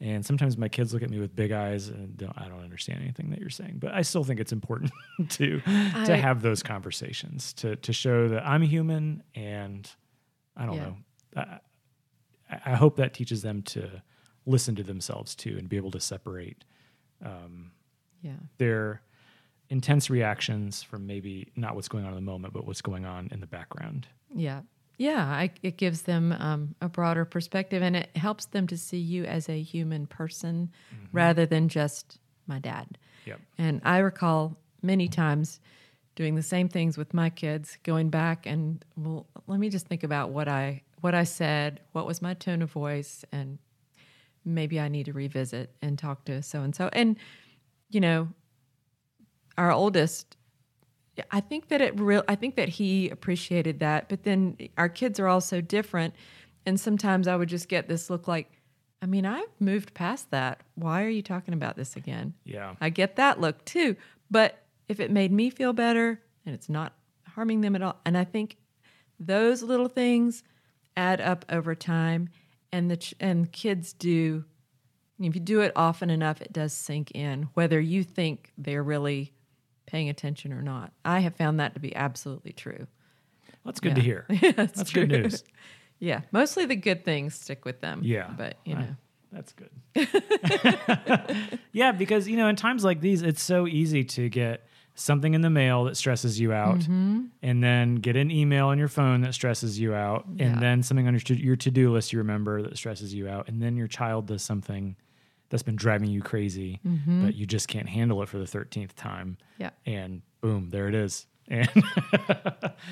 and 0.00 0.26
sometimes 0.26 0.56
my 0.58 0.68
kids 0.68 0.92
look 0.92 1.02
at 1.04 1.10
me 1.10 1.20
with 1.20 1.34
big 1.36 1.52
eyes 1.52 1.88
and 1.88 2.16
don't, 2.16 2.36
i 2.36 2.48
don't 2.48 2.62
understand 2.62 3.00
anything 3.02 3.30
that 3.30 3.38
you're 3.40 3.50
saying 3.50 3.76
but 3.78 3.92
i 3.92 4.02
still 4.02 4.24
think 4.24 4.40
it's 4.40 4.52
important 4.52 4.90
to 5.28 5.60
to 6.06 6.16
have 6.16 6.42
those 6.42 6.62
conversations 6.62 7.52
to 7.54 7.76
to 7.76 7.92
show 7.92 8.28
that 8.28 8.44
i'm 8.46 8.62
human 8.62 9.22
and 9.34 9.90
i 10.56 10.66
don't 10.66 10.76
Yeah. 10.76 10.82
know 10.84 10.96
I, 11.36 11.58
I 12.66 12.74
hope 12.74 12.96
that 12.96 13.14
teaches 13.14 13.42
them 13.42 13.62
to 13.62 14.02
listen 14.46 14.74
to 14.74 14.82
themselves 14.82 15.34
too 15.34 15.56
and 15.58 15.68
be 15.68 15.76
able 15.76 15.90
to 15.90 16.00
separate 16.00 16.64
um, 17.24 17.72
yeah, 18.22 18.32
their 18.58 19.02
intense 19.68 20.10
reactions 20.10 20.82
from 20.82 21.06
maybe 21.06 21.52
not 21.56 21.74
what's 21.74 21.88
going 21.88 22.04
on 22.04 22.10
in 22.10 22.16
the 22.16 22.30
moment, 22.30 22.52
but 22.52 22.66
what's 22.66 22.82
going 22.82 23.04
on 23.04 23.28
in 23.32 23.40
the 23.40 23.46
background. 23.46 24.06
yeah, 24.34 24.60
yeah. 24.98 25.24
I, 25.24 25.50
it 25.62 25.76
gives 25.76 26.02
them 26.02 26.32
um, 26.32 26.74
a 26.80 26.88
broader 26.88 27.24
perspective, 27.24 27.82
and 27.82 27.96
it 27.96 28.16
helps 28.16 28.46
them 28.46 28.66
to 28.68 28.76
see 28.76 28.98
you 28.98 29.24
as 29.24 29.48
a 29.48 29.60
human 29.60 30.06
person 30.06 30.70
rather 31.12 31.46
than 31.46 31.68
just 31.68 32.18
my 32.46 32.58
dad. 32.58 32.98
Yep. 33.24 33.40
And 33.58 33.80
I 33.84 33.98
recall 33.98 34.56
many 34.82 35.08
times 35.08 35.60
doing 36.14 36.34
the 36.34 36.42
same 36.42 36.68
things 36.68 36.98
with 36.98 37.14
my 37.14 37.30
kids, 37.30 37.78
going 37.82 38.10
back 38.10 38.46
and 38.46 38.84
well, 38.96 39.26
let 39.46 39.58
me 39.58 39.70
just 39.70 39.86
think 39.86 40.02
about 40.02 40.30
what 40.30 40.48
I 40.48 40.82
what 41.00 41.14
I 41.14 41.24
said, 41.24 41.80
what 41.92 42.06
was 42.06 42.22
my 42.22 42.34
tone 42.34 42.62
of 42.62 42.70
voice, 42.70 43.24
and 43.32 43.58
maybe 44.44 44.80
I 44.80 44.88
need 44.88 45.06
to 45.06 45.12
revisit 45.12 45.74
and 45.80 45.98
talk 45.98 46.24
to 46.26 46.42
so 46.42 46.62
and 46.62 46.74
so. 46.74 46.88
And 46.92 47.16
you 47.90 48.00
know, 48.00 48.28
our 49.58 49.70
oldest, 49.70 50.36
I 51.30 51.40
think 51.40 51.68
that 51.68 51.80
it 51.80 51.98
real. 52.00 52.24
I 52.26 52.34
think 52.34 52.56
that 52.56 52.70
he 52.70 53.10
appreciated 53.10 53.80
that. 53.80 54.08
But 54.08 54.22
then 54.24 54.56
our 54.78 54.88
kids 54.88 55.20
are 55.20 55.28
all 55.28 55.40
so 55.42 55.60
different, 55.60 56.14
and 56.64 56.80
sometimes 56.80 57.28
I 57.28 57.36
would 57.36 57.48
just 57.48 57.68
get 57.68 57.88
this 57.88 58.08
look 58.08 58.26
like, 58.26 58.50
I 59.02 59.06
mean, 59.06 59.26
I've 59.26 59.60
moved 59.60 59.94
past 59.94 60.30
that. 60.30 60.62
Why 60.74 61.04
are 61.04 61.08
you 61.08 61.22
talking 61.22 61.54
about 61.54 61.76
this 61.76 61.96
again? 61.96 62.34
Yeah. 62.44 62.76
I 62.80 62.88
get 62.88 63.16
that 63.16 63.40
look 63.40 63.64
too. 63.64 63.96
But 64.30 64.62
if 64.88 65.00
it 65.00 65.10
made 65.10 65.32
me 65.32 65.50
feel 65.50 65.72
better 65.72 66.20
and 66.46 66.54
it's 66.54 66.68
not 66.68 66.94
harming 67.34 67.60
them 67.60 67.76
at 67.76 67.82
all, 67.82 67.96
and 68.06 68.16
I 68.16 68.24
think 68.24 68.56
those 69.18 69.62
little 69.62 69.88
things 69.88 70.42
add 70.96 71.20
up 71.20 71.44
over 71.48 71.74
time, 71.74 72.28
and 72.72 72.90
the 72.90 72.96
ch- 72.96 73.14
and 73.20 73.50
kids 73.52 73.92
do. 73.92 74.44
If 75.20 75.34
you 75.36 75.40
do 75.40 75.60
it 75.60 75.70
often 75.76 76.10
enough, 76.10 76.40
it 76.40 76.52
does 76.52 76.72
sink 76.72 77.12
in, 77.12 77.48
whether 77.54 77.78
you 77.78 78.02
think 78.02 78.50
they're 78.58 78.82
really 78.82 79.32
paying 79.86 80.08
attention 80.08 80.52
or 80.52 80.62
not. 80.62 80.92
I 81.04 81.20
have 81.20 81.36
found 81.36 81.60
that 81.60 81.74
to 81.74 81.80
be 81.80 81.94
absolutely 81.94 82.52
true. 82.52 82.86
That's 83.64 83.78
good 83.78 83.94
to 83.94 84.00
hear. 84.00 84.26
Yeah, 84.30 84.52
it's 84.58 84.72
That's 84.78 84.92
good 84.92 85.10
news. 85.10 85.44
Yeah, 86.00 86.22
mostly 86.32 86.66
the 86.66 86.74
good 86.74 87.04
things 87.04 87.36
stick 87.36 87.64
with 87.64 87.80
them. 87.80 88.00
Yeah. 88.02 88.28
but 88.36 88.56
you 88.64 88.74
I- 88.74 88.80
know, 88.80 88.96
That's 89.30 89.52
good. 89.52 89.70
yeah, 91.72 91.92
because 91.92 92.26
you 92.28 92.36
know, 92.36 92.48
in 92.48 92.56
times 92.56 92.82
like 92.82 93.00
these, 93.00 93.22
it's 93.22 93.42
so 93.42 93.68
easy 93.68 94.02
to 94.04 94.28
get 94.28 94.66
something 94.94 95.34
in 95.34 95.40
the 95.40 95.50
mail 95.50 95.84
that 95.84 95.96
stresses 95.96 96.38
you 96.38 96.52
out, 96.52 96.78
Mm-hmm. 96.80 97.24
and 97.42 97.62
then 97.64 97.96
get 97.96 98.16
an 98.16 98.30
email 98.30 98.66
on 98.68 98.78
your 98.78 98.88
phone 98.88 99.20
that 99.22 99.34
stresses 99.34 99.78
you 99.80 99.94
out, 99.94 100.26
Yeah. 100.34 100.46
and 100.46 100.62
then 100.62 100.82
something 100.82 101.06
on 101.06 101.14
your 101.14 101.20
to, 101.20 101.34
your 101.34 101.56
to 101.56 101.70
do 101.70 101.92
list 101.92 102.12
you 102.12 102.18
remember 102.18 102.62
that 102.62 102.76
stresses 102.76 103.14
you 103.14 103.28
out, 103.28 103.48
and 103.48 103.62
then 103.62 103.76
your 103.76 103.88
child 103.88 104.26
does 104.26 104.42
something 104.42 104.96
that's 105.48 105.62
been 105.62 105.76
driving 105.76 106.10
you 106.10 106.22
crazy, 106.22 106.80
Mm-hmm. 106.86 107.24
but 107.26 107.34
you 107.34 107.46
just 107.46 107.68
can't 107.68 107.88
handle 107.88 108.22
it 108.22 108.28
for 108.28 108.38
the 108.38 108.46
thirteenth 108.46 108.94
time, 108.96 109.38
yeah, 109.58 109.70
and 109.86 110.22
boom, 110.40 110.70
there 110.70 110.88
it 110.88 110.94
is. 110.94 111.26
And 111.48 111.68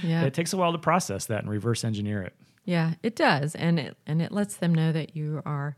yeah. 0.02 0.25
it 0.25 0.35
takes 0.35 0.52
a 0.52 0.57
while 0.57 0.73
to 0.73 0.78
process 0.78 1.26
that 1.26 1.40
and 1.42 1.50
reverse 1.50 1.85
engineer 1.85 2.23
it. 2.23 2.35
Yeah, 2.64 2.95
it 3.02 3.16
does, 3.16 3.54
and 3.54 3.78
it 3.78 3.97
and 4.07 4.21
it 4.21 4.33
lets 4.33 4.57
them 4.57 4.75
know 4.75 4.92
that 4.92 5.16
you 5.16 5.40
are 5.47 5.76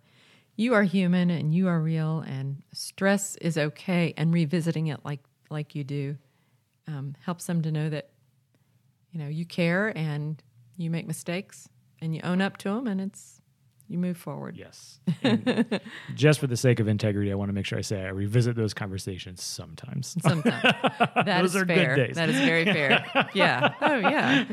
you 0.57 0.75
are 0.75 0.83
human 0.83 1.31
and 1.31 1.55
you 1.55 1.69
are 1.69 1.81
real, 1.81 2.21
and 2.21 2.63
stress 2.73 3.37
is 3.37 3.57
okay. 3.57 4.15
And 4.17 4.33
revisiting 4.35 4.89
it 4.89 5.01
like 5.05 5.21
like 5.53 5.75
you 5.75 5.85
do 5.85 6.17
um, 6.89 7.15
helps 7.25 7.47
them 7.47 7.63
to 7.63 7.71
know 7.71 7.89
that 7.91 8.11
you 9.11 9.21
know 9.21 9.29
you 9.29 9.45
care 9.45 9.97
and 9.97 10.43
you 10.77 10.91
make 10.91 11.07
mistakes 11.07 11.69
and 12.01 12.15
you 12.15 12.21
own 12.25 12.41
up 12.41 12.57
to 12.59 12.71
them, 12.71 12.87
and 12.87 13.01
it's 13.01 13.42
you 13.93 13.99
move 13.99 14.17
forward. 14.17 14.57
Yes. 14.57 14.99
Just 16.15 16.41
for 16.41 16.47
the 16.47 16.57
sake 16.57 16.81
of 16.81 16.89
integrity, 16.89 17.31
I 17.31 17.35
want 17.35 17.51
to 17.51 17.53
make 17.53 17.67
sure 17.67 17.79
I 17.79 17.83
say 17.83 18.03
I 18.05 18.09
revisit 18.09 18.57
those 18.57 18.73
conversations 18.75 19.43
sometimes. 19.43 20.17
Sometimes 20.23 20.63
that 20.63 21.45
is 21.45 21.53
Those 21.53 21.63
are 21.63 21.65
good 21.67 21.77
fair. 21.77 21.95
days. 21.97 22.17
That 22.17 22.31
is 22.31 22.37
very 22.37 22.65
fair. 22.65 23.05
yeah. 23.35 23.75
Oh 23.81 23.97
yeah. 23.97 24.45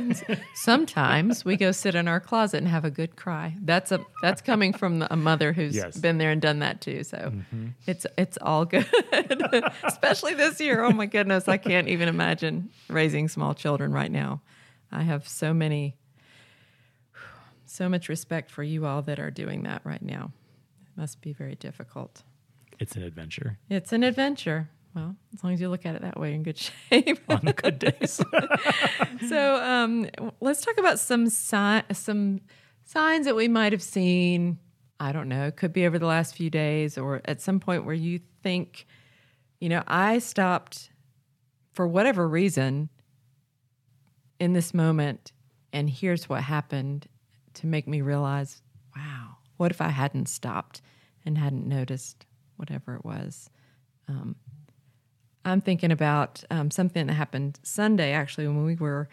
Sometimes 0.53 1.45
we 1.45 1.55
go 1.55 1.71
sit 1.71 1.95
in 1.95 2.07
our 2.07 2.19
closet 2.19 2.57
and 2.57 2.67
have 2.67 2.85
a 2.85 2.91
good 2.91 3.15
cry. 3.15 3.55
That's 3.61 3.91
a 3.91 4.05
that's 4.21 4.41
coming 4.41 4.73
from 4.73 5.05
a 5.09 5.15
mother 5.15 5.53
who's 5.53 5.75
Yes. 5.75 5.97
been 5.97 6.17
there 6.17 6.31
and 6.31 6.41
done 6.41 6.59
that 6.59 6.81
too. 6.81 7.03
So 7.03 7.17
mm-hmm. 7.17 7.67
it's 7.87 8.05
it's 8.17 8.37
all 8.41 8.65
good. 8.65 8.85
Especially 9.83 10.33
this 10.33 10.59
year. 10.59 10.83
Oh 10.83 10.91
my 10.91 11.05
goodness, 11.05 11.47
I 11.47 11.57
can't 11.57 11.87
even 11.87 12.09
imagine 12.09 12.69
raising 12.89 13.27
small 13.29 13.53
children 13.53 13.93
right 13.93 14.11
now. 14.11 14.41
I 14.91 15.03
have 15.03 15.27
so 15.27 15.53
many 15.53 15.95
so 17.79 17.87
much 17.87 18.09
respect 18.09 18.51
for 18.51 18.61
you 18.61 18.85
all 18.85 19.01
that 19.03 19.19
are 19.19 19.31
doing 19.31 19.63
that 19.63 19.81
right 19.85 20.01
now. 20.01 20.33
It 20.81 20.99
must 20.99 21.21
be 21.21 21.31
very 21.31 21.55
difficult. 21.55 22.23
It's 22.77 22.97
an 22.97 23.03
adventure. 23.03 23.57
It's 23.69 23.93
an 23.93 24.03
adventure. 24.03 24.69
Well, 24.93 25.15
as 25.33 25.41
long 25.45 25.53
as 25.53 25.61
you 25.61 25.69
look 25.69 25.85
at 25.85 25.95
it 25.95 26.01
that 26.01 26.19
way, 26.19 26.33
in 26.33 26.43
good 26.43 26.57
shape. 26.89 27.21
on 27.29 27.39
the 27.45 27.53
good 27.53 27.79
days. 27.79 28.21
so 29.29 29.55
um, 29.63 30.09
let's 30.41 30.59
talk 30.59 30.77
about 30.77 30.99
some 30.99 31.29
si- 31.29 31.93
some 31.93 32.41
signs 32.83 33.25
that 33.27 33.35
we 33.37 33.47
might 33.47 33.71
have 33.71 33.81
seen. 33.81 34.59
I 34.99 35.13
don't 35.13 35.29
know. 35.29 35.45
It 35.45 35.55
could 35.55 35.71
be 35.71 35.85
over 35.85 35.97
the 35.97 36.05
last 36.05 36.35
few 36.35 36.49
days, 36.49 36.97
or 36.97 37.21
at 37.23 37.39
some 37.39 37.61
point 37.61 37.85
where 37.85 37.95
you 37.95 38.19
think, 38.43 38.87
you 39.61 39.69
know, 39.69 39.83
I 39.87 40.19
stopped 40.19 40.89
for 41.71 41.87
whatever 41.87 42.27
reason 42.27 42.89
in 44.37 44.51
this 44.51 44.73
moment, 44.73 45.31
and 45.71 45.89
here's 45.89 46.27
what 46.27 46.41
happened 46.43 47.07
to 47.59 47.67
make 47.67 47.87
me 47.87 48.01
realize, 48.01 48.61
wow, 48.95 49.37
what 49.57 49.71
if 49.71 49.81
I 49.81 49.89
hadn't 49.89 50.29
stopped 50.29 50.81
and 51.25 51.37
hadn't 51.37 51.67
noticed 51.67 52.25
whatever 52.55 52.95
it 52.95 53.05
was? 53.05 53.49
Um, 54.07 54.35
I'm 55.45 55.61
thinking 55.61 55.91
about 55.91 56.43
um, 56.49 56.71
something 56.71 57.07
that 57.07 57.13
happened 57.13 57.59
Sunday, 57.63 58.11
actually, 58.11 58.47
when 58.47 58.65
we 58.65 58.75
were 58.75 59.09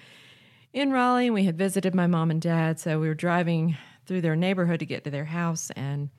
in 0.73 0.91
Raleigh 0.91 1.27
and 1.27 1.35
we 1.35 1.45
had 1.45 1.59
visited 1.59 1.95
my 1.95 2.07
mom 2.07 2.31
and 2.31 2.41
dad. 2.41 2.79
So 2.79 3.01
we 3.01 3.09
were 3.09 3.15
driving 3.15 3.77
through 4.07 4.21
their 4.21 4.37
neighborhood 4.37 4.81
to 4.81 4.87
get 4.87 5.05
to 5.05 5.11
their 5.11 5.25
house, 5.25 5.71
and 5.73 6.11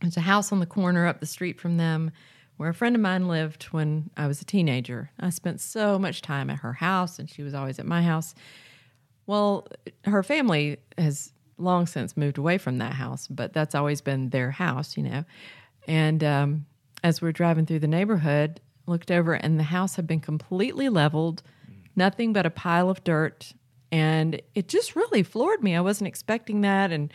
there's 0.00 0.16
a 0.16 0.22
house 0.22 0.52
on 0.52 0.60
the 0.60 0.66
corner 0.66 1.06
up 1.06 1.20
the 1.20 1.26
street 1.26 1.58
from 1.58 1.78
them 1.78 2.10
where 2.58 2.68
a 2.70 2.74
friend 2.74 2.94
of 2.94 3.02
mine 3.02 3.28
lived 3.28 3.64
when 3.64 4.10
I 4.16 4.26
was 4.26 4.40
a 4.40 4.44
teenager. 4.44 5.10
I 5.20 5.30
spent 5.30 5.60
so 5.60 5.98
much 5.98 6.22
time 6.22 6.50
at 6.50 6.58
her 6.58 6.74
house, 6.74 7.18
and 7.18 7.28
she 7.30 7.42
was 7.42 7.54
always 7.54 7.78
at 7.78 7.86
my 7.86 8.02
house. 8.02 8.34
Well, 9.26 9.66
her 10.04 10.22
family 10.22 10.78
has 10.98 11.32
long 11.58 11.86
since 11.86 12.16
moved 12.16 12.38
away 12.38 12.58
from 12.58 12.78
that 12.78 12.92
house, 12.92 13.26
but 13.26 13.52
that's 13.52 13.74
always 13.74 14.00
been 14.00 14.30
their 14.30 14.50
house, 14.50 14.96
you 14.96 15.02
know. 15.02 15.24
And 15.88 16.22
um, 16.22 16.66
as 17.02 17.22
we're 17.22 17.32
driving 17.32 17.66
through 17.66 17.80
the 17.80 17.88
neighborhood, 17.88 18.60
looked 18.86 19.10
over, 19.10 19.34
and 19.34 19.58
the 19.58 19.64
house 19.64 19.96
had 19.96 20.06
been 20.06 20.20
completely 20.20 20.88
leveled, 20.88 21.42
nothing 21.94 22.32
but 22.32 22.46
a 22.46 22.50
pile 22.50 22.90
of 22.90 23.02
dirt. 23.04 23.52
And 23.90 24.40
it 24.54 24.68
just 24.68 24.96
really 24.96 25.22
floored 25.22 25.62
me. 25.62 25.74
I 25.74 25.80
wasn't 25.80 26.08
expecting 26.08 26.60
that. 26.62 26.92
And 26.92 27.12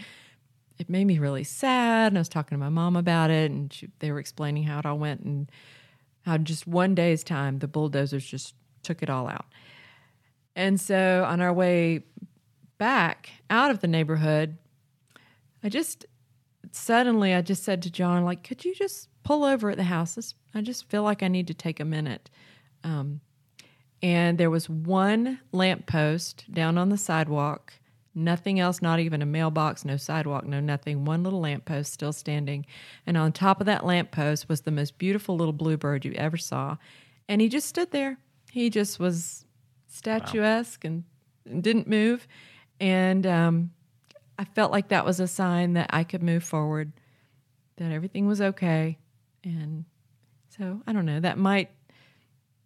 it 0.78 0.90
made 0.90 1.06
me 1.06 1.20
really 1.20 1.44
sad. 1.44 2.08
And 2.12 2.18
I 2.18 2.22
was 2.22 2.30
talking 2.30 2.58
to 2.58 2.60
my 2.60 2.70
mom 2.70 2.96
about 2.96 3.30
it, 3.30 3.52
and 3.52 3.72
she, 3.72 3.90
they 4.00 4.12
were 4.12 4.20
explaining 4.20 4.64
how 4.64 4.80
it 4.80 4.86
all 4.86 4.98
went 4.98 5.22
and 5.22 5.52
how 6.26 6.38
just 6.38 6.68
one 6.68 6.96
day's 6.96 7.24
time, 7.24 7.60
the 7.60 7.68
bulldozers 7.68 8.26
just 8.26 8.56
took 8.84 9.04
it 9.04 9.10
all 9.10 9.28
out. 9.28 9.46
And 10.56 10.80
so 10.80 11.26
on 11.28 11.42
our 11.42 11.54
way 11.54 12.04
back 12.78 13.30
out 13.50 13.72
of 13.72 13.80
the 13.80 13.88
neighborhood, 13.88 14.58
I 15.64 15.70
just 15.70 16.06
suddenly 16.72 17.34
I 17.34 17.42
just 17.42 17.64
said 17.64 17.82
to 17.84 17.92
John, 17.92 18.24
like, 18.24 18.44
could 18.44 18.66
you 18.66 18.74
just 18.74 19.10
pull 19.24 19.44
over 19.44 19.70
at 19.70 19.78
the 19.78 19.84
house? 19.84 20.34
I 20.54 20.62
just 20.62 20.90
feel 20.90 21.04
like 21.04 21.24
I 21.24 21.28
need 21.28 21.48
to 21.48 21.54
take 21.54 21.80
a 21.80 21.86
minute. 21.86 22.30
Um, 22.84 23.22
and 24.02 24.38
there 24.38 24.50
was 24.50 24.68
one 24.70 25.40
lamppost 25.52 26.52
down 26.52 26.78
on 26.78 26.90
the 26.90 26.98
sidewalk, 26.98 27.74
nothing 28.16 28.60
else, 28.60 28.82
not 28.82 29.00
even 29.00 29.22
a 29.22 29.28
mailbox, 29.28 29.86
no 29.86 29.96
sidewalk, 29.96 30.46
no 30.46 30.60
nothing, 30.60 31.06
one 31.06 31.24
little 31.24 31.42
lamppost 31.42 31.94
still 31.94 32.14
standing. 32.14 32.66
And 33.06 33.16
on 33.16 33.32
top 33.32 33.60
of 33.60 33.68
that 33.68 33.86
lamppost 33.86 34.50
was 34.50 34.62
the 34.62 34.72
most 34.72 34.98
beautiful 34.98 35.36
little 35.36 35.54
bluebird 35.54 36.04
you 36.04 36.14
ever 36.14 36.38
saw. 36.38 36.78
And 37.30 37.42
he 37.42 37.48
just 37.48 37.68
stood 37.68 37.92
there. 37.92 38.18
He 38.52 38.70
just 38.70 39.00
was 39.00 39.46
statuesque 39.92 40.84
and, 40.86 41.04
and 41.46 41.62
didn't 41.64 41.88
move. 41.88 42.28
And 42.80 43.26
um, 43.28 43.72
I 44.40 44.46
felt 44.46 44.72
like 44.72 44.88
that 44.88 45.06
was 45.06 45.20
a 45.20 45.28
sign 45.28 45.74
that 45.74 45.90
I 45.92 46.04
could 46.04 46.24
move 46.24 46.44
forward, 46.44 46.92
that 47.78 47.92
everything 47.92 48.28
was 48.28 48.42
okay. 48.42 48.98
And 49.44 49.86
so 50.50 50.82
I 50.88 50.94
don't 50.94 51.06
know, 51.06 51.20
that 51.20 51.38
might, 51.38 51.70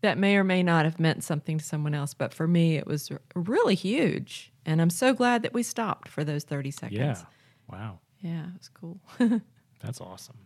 that 0.02 0.18
may 0.18 0.38
or 0.38 0.44
may 0.44 0.64
not 0.64 0.86
have 0.86 1.00
meant 1.00 1.24
something 1.24 1.58
to 1.58 1.66
someone 1.66 1.94
else, 1.94 2.14
but 2.14 2.34
for 2.34 2.48
me, 2.48 2.78
it 2.78 2.88
was 2.88 3.12
really 3.36 3.76
huge. 3.76 4.52
And 4.66 4.82
I'm 4.82 4.90
so 4.90 5.14
glad 5.14 5.44
that 5.44 5.54
we 5.54 5.64
stopped 5.64 6.08
for 6.08 6.24
those 6.24 6.44
30 6.44 6.72
seconds. 6.72 6.98
yeah. 7.00 7.22
Wow. 7.70 8.00
Yeah, 8.22 8.46
it 8.48 8.58
was 8.58 8.70
cool. 8.70 9.00
That's 9.82 10.00
awesome. 10.02 10.38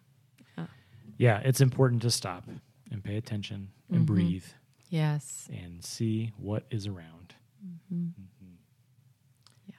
Yeah. 0.57 0.65
Yeah, 1.17 1.41
it's 1.43 1.61
important 1.61 2.01
to 2.03 2.11
stop 2.11 2.45
and 2.91 3.03
pay 3.03 3.17
attention 3.17 3.69
and 3.91 4.05
breathe 4.05 4.45
yes. 4.89 5.47
and 5.51 5.83
see 5.83 6.33
what 6.37 6.63
is 6.69 6.85
around. 6.87 7.35
Mhm. 7.93 8.11
Yeah. 9.67 9.75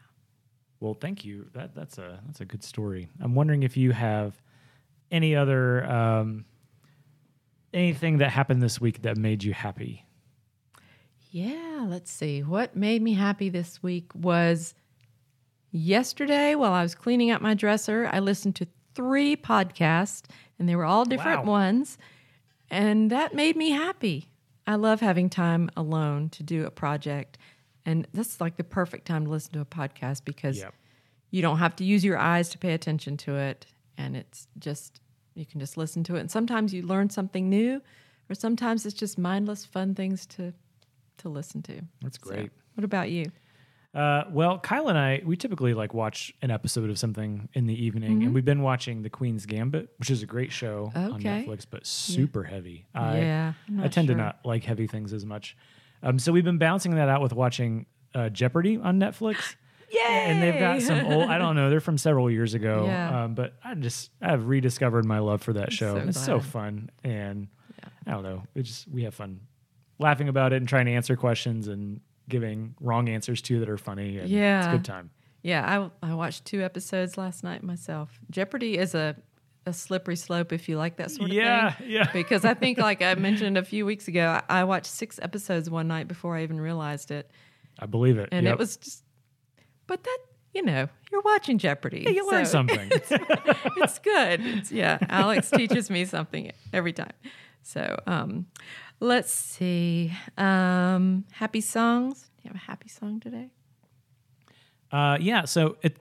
Well, 0.80 0.94
thank 0.94 1.24
you. 1.24 1.46
That 1.52 1.74
that's 1.74 1.98
a 1.98 2.20
that's 2.26 2.40
a 2.40 2.44
good 2.44 2.62
story. 2.64 3.08
I'm 3.20 3.34
wondering 3.34 3.62
if 3.62 3.76
you 3.76 3.92
have 3.92 4.40
any 5.10 5.34
other 5.36 5.84
um, 5.84 6.44
anything 7.72 8.18
that 8.18 8.30
happened 8.30 8.62
this 8.62 8.80
week 8.80 9.02
that 9.02 9.16
made 9.16 9.42
you 9.44 9.52
happy. 9.52 10.04
Yeah, 11.32 11.86
let's 11.88 12.10
see. 12.10 12.42
What 12.42 12.74
made 12.76 13.02
me 13.02 13.14
happy 13.14 13.48
this 13.50 13.82
week 13.82 14.12
was 14.14 14.74
yesterday 15.70 16.56
while 16.56 16.72
I 16.72 16.82
was 16.82 16.94
cleaning 16.96 17.30
up 17.30 17.40
my 17.40 17.54
dresser, 17.54 18.08
I 18.12 18.18
listened 18.18 18.56
to 18.56 18.66
three 18.94 19.36
podcasts 19.36 20.24
and 20.58 20.68
they 20.68 20.74
were 20.74 20.84
all 20.84 21.04
different 21.04 21.44
Wow. 21.44 21.52
ones. 21.52 21.98
And 22.68 23.10
that 23.10 23.34
made 23.34 23.56
me 23.56 23.70
happy. 23.70 24.26
I 24.66 24.74
love 24.76 25.00
having 25.00 25.28
time 25.30 25.70
alone 25.76 26.28
to 26.30 26.42
do 26.42 26.64
a 26.66 26.70
project. 26.70 27.38
And 27.86 28.06
that's 28.14 28.40
like 28.40 28.56
the 28.56 28.64
perfect 28.64 29.06
time 29.06 29.24
to 29.24 29.30
listen 29.30 29.52
to 29.54 29.60
a 29.60 29.64
podcast 29.64 30.24
because 30.24 30.58
Yep. 30.58 30.74
you 31.30 31.42
don't 31.42 31.58
have 31.58 31.74
to 31.76 31.84
use 31.84 32.04
your 32.04 32.18
eyes 32.18 32.48
to 32.50 32.58
pay 32.58 32.72
attention 32.74 33.16
to 33.18 33.36
it. 33.36 33.66
And 33.96 34.16
it's 34.16 34.48
just, 34.58 35.00
you 35.34 35.44
can 35.46 35.60
just 35.60 35.76
listen 35.76 36.04
to 36.04 36.16
it. 36.16 36.20
And 36.20 36.30
sometimes 36.30 36.72
you 36.74 36.82
learn 36.82 37.10
something 37.10 37.48
new, 37.48 37.80
or 38.28 38.34
sometimes 38.34 38.86
it's 38.86 38.94
just 38.94 39.18
mindless, 39.18 39.64
fun 39.64 39.94
things 39.94 40.26
to 40.26 40.52
to 41.18 41.28
listen 41.28 41.60
to. 41.62 41.82
That's 42.00 42.18
So, 42.22 42.30
great. 42.30 42.50
what 42.74 42.84
about 42.84 43.10
you? 43.10 43.30
Uh, 43.92 44.22
well, 44.30 44.58
Kyle 44.58 44.88
and 44.88 44.96
I, 44.96 45.20
we 45.24 45.36
typically 45.36 45.74
like 45.74 45.92
watch 45.94 46.32
an 46.42 46.50
episode 46.52 46.90
of 46.90 46.98
something 46.98 47.48
in 47.54 47.66
the 47.66 47.84
evening, 47.84 48.22
and 48.22 48.32
we've 48.34 48.44
been 48.44 48.62
watching 48.62 49.02
The 49.02 49.10
Queen's 49.10 49.46
Gambit, 49.46 49.88
which 49.98 50.10
is 50.10 50.22
a 50.22 50.26
great 50.26 50.52
show 50.52 50.92
on 50.94 51.20
Netflix, 51.20 51.66
but 51.68 51.84
super 51.86 52.44
heavy. 52.44 52.86
I, 52.94 53.18
Yeah, 53.18 53.52
I 53.80 53.88
tend 53.88 54.06
sure. 54.06 54.14
to 54.16 54.22
not 54.22 54.38
like 54.44 54.62
heavy 54.62 54.86
things 54.86 55.12
as 55.12 55.26
much. 55.26 55.56
Um, 56.04 56.18
so 56.20 56.30
we've 56.30 56.44
been 56.44 56.58
bouncing 56.58 56.94
that 56.94 57.08
out 57.08 57.20
with 57.20 57.32
watching 57.32 57.86
uh, 58.14 58.28
Jeopardy 58.28 58.76
on 58.76 58.98
Netflix. 59.00 59.56
Yay! 59.92 60.00
and 60.06 60.40
they've 60.40 60.60
got 60.60 60.80
some 60.82 61.04
old 61.06 61.28
i 61.28 61.36
don't 61.36 61.56
know 61.56 61.68
they're 61.68 61.80
from 61.80 61.98
several 61.98 62.30
years 62.30 62.54
ago 62.54 62.84
Yeah. 62.86 63.24
um, 63.24 63.34
but 63.34 63.54
i 63.64 63.74
just 63.74 64.10
i've 64.22 64.46
rediscovered 64.46 65.04
my 65.04 65.18
love 65.18 65.42
for 65.42 65.52
that 65.54 65.72
show 65.72 65.96
so 65.96 66.06
it's 66.08 66.24
so 66.24 66.38
fun 66.38 66.90
and 67.02 67.48
yeah. 67.76 67.88
i 68.06 68.10
don't 68.12 68.22
know 68.22 68.44
it 68.54 68.62
just 68.62 68.86
we 68.86 69.02
have 69.02 69.16
fun 69.16 69.40
laughing 69.98 70.28
about 70.28 70.52
it 70.52 70.58
and 70.58 70.68
trying 70.68 70.86
to 70.86 70.92
answer 70.92 71.16
questions 71.16 71.66
and 71.66 72.00
giving 72.30 72.74
wrong 72.80 73.08
answers 73.08 73.42
to 73.42 73.60
that 73.60 73.68
are 73.68 73.76
funny 73.78 74.16
and 74.16 74.24
it's 74.24 74.32
a 74.32 74.34
Yeah. 74.34 74.72
good 74.72 74.84
time 74.84 75.10
Yeah, 75.42 75.90
I 76.02 76.10
I 76.10 76.14
watched 76.14 76.44
two 76.44 76.62
episodes 76.62 77.16
last 77.18 77.42
night 77.44 77.62
myself. 77.62 78.18
Jeopardy 78.30 78.78
is 78.78 78.94
a 78.94 79.16
a 79.66 79.72
slippery 79.74 80.16
slope 80.16 80.52
if 80.54 80.68
you 80.68 80.78
like 80.78 80.96
that 80.96 81.10
sort 81.10 81.30
of 81.30 81.36
yeah 81.36 81.72
thing. 81.72 81.90
yeah 81.90 82.04
yeah. 82.04 82.12
Because 82.20 82.44
I 82.46 82.54
think, 82.54 82.78
like 82.78 83.02
I 83.02 83.14
mentioned 83.14 83.58
a 83.58 83.64
few 83.64 83.84
weeks 83.84 84.08
ago, 84.08 84.24
I 84.48 84.60
I 84.60 84.64
watched 84.64 84.86
six 85.02 85.18
episodes 85.22 85.68
one 85.68 85.86
night 85.88 86.08
before 86.08 86.36
I 86.38 86.42
even 86.44 86.60
realized 86.60 87.10
it, 87.10 87.30
i 87.78 87.86
believe 87.86 88.16
it 88.22 88.28
and 88.32 88.44
Yep. 88.46 88.52
it 88.54 88.58
was 88.58 88.76
just. 88.78 89.04
But 89.86 90.02
that 90.04 90.18
you 90.54 90.62
know, 90.62 90.88
you're 91.12 91.22
watching 91.32 91.58
Jeopardy. 91.58 92.02
you 92.16 92.26
learn 92.30 92.44
so 92.46 92.52
something 92.52 92.88
it's 93.82 93.98
good. 94.00 94.40
It's, 94.44 94.72
yeah, 94.72 94.98
Alex 95.08 95.50
teaches 95.50 95.88
me 95.90 96.04
something 96.04 96.50
every 96.72 96.92
time. 96.92 97.12
So 97.62 97.82
um, 98.06 98.46
let's 99.00 99.32
see. 99.32 100.12
Um, 100.38 101.24
happy 101.32 101.60
songs. 101.60 102.30
Do 102.36 102.42
you 102.44 102.48
have 102.50 102.56
a 102.56 102.64
happy 102.66 102.88
song 102.88 103.20
today? 103.20 103.50
uh, 104.92 105.16
yeah 105.20 105.44
so 105.44 105.76
it 105.82 105.98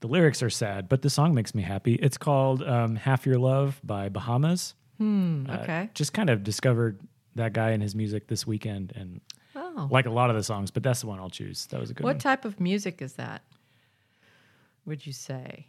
the 0.00 0.06
lyrics 0.06 0.42
are 0.42 0.50
sad 0.50 0.86
but 0.88 1.00
the 1.00 1.08
song 1.08 1.34
makes 1.34 1.54
me 1.54 1.62
happy 1.62 1.94
it's 1.94 2.18
called 2.18 2.62
um, 2.62 2.94
half 2.96 3.24
your 3.24 3.38
love 3.38 3.80
by 3.82 4.08
bahamas 4.10 4.74
Hmm. 4.98 5.46
Uh, 5.48 5.58
Okay. 5.62 5.90
just 5.94 6.12
kind 6.12 6.28
of 6.28 6.42
discovered 6.42 7.00
that 7.36 7.52
guy 7.54 7.70
and 7.70 7.82
his 7.82 7.94
music 7.94 8.26
this 8.26 8.46
weekend 8.46 8.92
and 8.96 9.20
oh. 9.56 9.88
like 9.90 10.04
a 10.06 10.10
lot 10.10 10.28
of 10.28 10.36
the 10.36 10.42
songs 10.42 10.70
but 10.70 10.82
that's 10.82 11.00
the 11.00 11.06
one 11.06 11.18
i'll 11.20 11.30
choose 11.30 11.66
that 11.66 11.80
was 11.80 11.88
a 11.90 11.94
good 11.94 12.04
one. 12.04 12.10
What 12.10 12.16
one 12.16 12.20
type 12.20 12.44
of 12.44 12.60
music 12.60 13.00
is 13.00 13.14
that? 13.14 13.42
Would 14.84 15.06
you 15.06 15.12
say? 15.14 15.68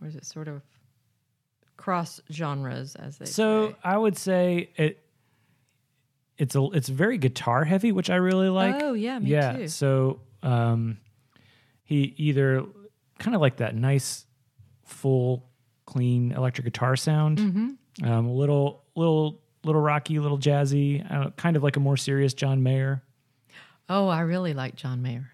Or 0.00 0.08
is 0.08 0.16
it 0.16 0.24
sort 0.24 0.48
of 0.48 0.62
cross 1.80 2.20
genres 2.30 2.94
as 2.94 3.18
they 3.18 3.24
So 3.24 3.70
say? 3.70 3.76
I 3.82 3.96
would 3.98 4.16
say 4.16 4.70
it. 4.76 5.02
It's 6.38 6.54
a 6.54 6.62
it's 6.72 6.88
very 6.88 7.18
guitar 7.18 7.64
heavy, 7.64 7.92
which 7.92 8.08
I 8.08 8.16
really 8.16 8.48
like. 8.48 8.76
Oh, 8.82 8.92
yeah, 8.94 9.18
me 9.18 9.30
yeah. 9.30 9.52
too. 9.56 9.68
So 9.68 10.20
um, 10.42 10.98
he 11.84 12.14
either 12.16 12.64
kind 13.18 13.34
of 13.34 13.40
like 13.42 13.56
that 13.58 13.74
nice, 13.74 14.24
full, 14.84 15.48
clean 15.86 16.32
electric 16.32 16.64
guitar 16.64 16.96
sound, 16.96 17.38
Mm-hmm. 17.38 18.04
um, 18.10 18.26
a 18.26 18.32
little 18.32 18.84
little 18.96 19.42
little 19.64 19.82
rocky, 19.82 20.18
little 20.18 20.38
jazzy, 20.38 21.04
know, 21.10 21.30
kind 21.36 21.56
of 21.56 21.62
like 21.62 21.76
a 21.76 21.80
more 21.80 21.96
serious 21.98 22.32
John 22.32 22.62
Mayer. 22.62 23.02
Oh, 23.90 24.08
I 24.08 24.20
really 24.20 24.54
like 24.54 24.76
John 24.76 25.02
Mayer. 25.02 25.30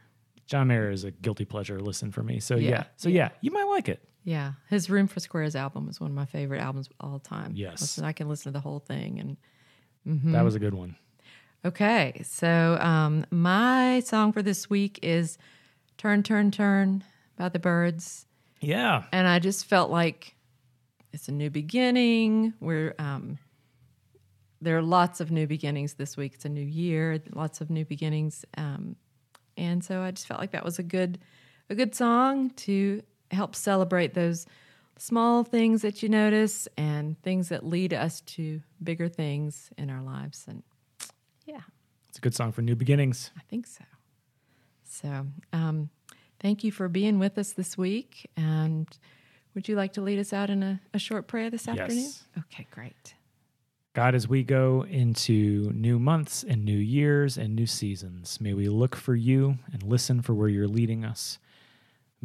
John 0.47 0.67
Mayer 0.69 0.91
is 0.91 1.05
a 1.05 1.11
guilty 1.13 1.45
pleasure 1.45 1.79
listen 1.81 2.11
for 2.11 2.23
me. 2.25 2.41
So 2.41 2.57
yeah, 2.57 2.71
Yeah, 2.71 2.85
so 2.97 3.09
yeah, 3.09 3.29
you 3.41 3.51
might 3.53 3.69
like 3.69 3.89
it. 3.89 4.03
Yeah, 4.27 4.53
his 4.69 4.91
Room 4.91 5.07
for 5.07 5.21
Squares 5.21 5.55
album 5.55 5.89
is 5.89 6.01
one 6.01 6.11
of 6.11 6.17
my 6.17 6.27
favorite 6.27 6.61
albums 6.61 6.89
of 6.89 6.93
all 6.99 7.19
time. 7.21 7.53
Yes. 7.55 7.81
Listen, 7.81 8.05
I 8.05 8.11
can 8.13 8.29
listen 8.29 8.53
to 8.53 8.57
the 8.59 8.61
whole 8.61 8.81
thing. 8.81 9.21
And 10.05 10.35
That 10.35 10.43
was 10.43 10.57
a 10.57 10.59
good 10.59 10.75
one. 10.75 10.97
okay, 11.65 12.21
so 12.25 12.77
um, 12.81 13.25
my 13.31 14.01
song 14.01 14.33
for 14.33 14.43
this 14.43 14.69
week 14.69 14.99
is 15.03 15.39
"Turn, 15.97 16.23
Turn, 16.25 16.51
Turn" 16.51 17.05
by 17.37 17.49
the 17.49 17.59
Byrds, 17.61 18.27
Yeah. 18.61 19.05
and 19.13 19.29
I 19.29 19.39
just 19.39 19.67
felt 19.67 19.91
like 19.93 20.35
it's 21.13 21.29
a 21.29 21.33
new 21.33 21.49
beginning. 21.51 22.53
We're 22.61 22.95
um, 22.99 23.39
there 24.61 24.77
are 24.77 24.83
lots 24.83 25.21
of 25.21 25.31
new 25.31 25.47
beginnings 25.47 25.95
this 25.95 26.17
week. 26.17 26.35
It's 26.35 26.45
a 26.45 26.49
new 26.49 26.65
year, 26.65 27.21
lots 27.33 27.61
of 27.61 27.71
new 27.71 27.85
beginnings, 27.85 28.45
um, 28.59 28.97
and 29.57 29.85
so 29.85 30.03
I 30.03 30.11
just 30.11 30.27
felt 30.27 30.41
like 30.41 30.51
that 30.51 30.65
was 30.65 30.79
a 30.81 30.83
good 30.83 31.19
a 31.71 31.75
good 31.77 31.95
song 31.95 32.51
to 32.67 33.03
help 33.31 33.55
celebrate 33.55 34.15
those 34.15 34.47
small 34.99 35.45
things 35.45 35.83
that 35.83 36.03
you 36.03 36.09
notice 36.09 36.69
and 36.77 37.21
things 37.23 37.49
that 37.51 37.65
lead 37.65 37.93
us 37.93 38.21
to 38.23 38.61
bigger 38.83 39.09
things 39.09 39.71
in 39.77 39.91
our 39.91 40.03
lives. 40.03 40.45
And 40.49 40.63
yeah, 41.45 41.61
It's 42.09 42.19
a 42.19 42.21
good 42.21 42.35
song 42.35 42.53
for 42.53 42.63
new 42.63 42.77
beginnings. 42.77 43.31
I 43.37 43.43
think 43.49 43.67
so. 43.67 43.85
So, 44.85 45.27
um, 45.53 45.91
thank 46.41 46.65
you 46.65 46.73
for 46.73 46.89
being 46.89 47.19
with 47.19 47.37
us 47.37 47.53
this 47.53 47.77
week. 47.77 48.31
And 48.37 48.89
would 49.55 49.69
you 49.69 49.77
like 49.77 49.93
to 49.95 50.01
lead 50.01 50.19
us 50.19 50.33
out 50.33 50.49
in 50.49 50.63
a, 50.63 50.81
a 50.95 50.99
short 50.99 51.27
prayer 51.27 51.51
this 51.51 51.69
afternoon? 51.69 51.99
Yes. 51.99 52.25
Okay, 52.39 52.67
great. 52.71 53.15
God, 53.95 54.15
as 54.15 54.29
we 54.29 54.43
go 54.43 54.85
into 54.89 55.71
new 55.75 55.99
months 55.99 56.43
and 56.43 56.65
new 56.65 56.77
years 56.77 57.39
and 57.39 57.57
new 57.57 57.67
seasons, 57.67 58.41
may 58.41 58.53
we 58.53 58.69
look 58.69 58.95
for 58.95 59.15
you 59.15 59.59
and 59.73 59.83
listen 59.83 60.21
for 60.21 60.35
where 60.35 60.49
you're 60.49 60.69
leading 60.69 61.05
us. 61.05 61.39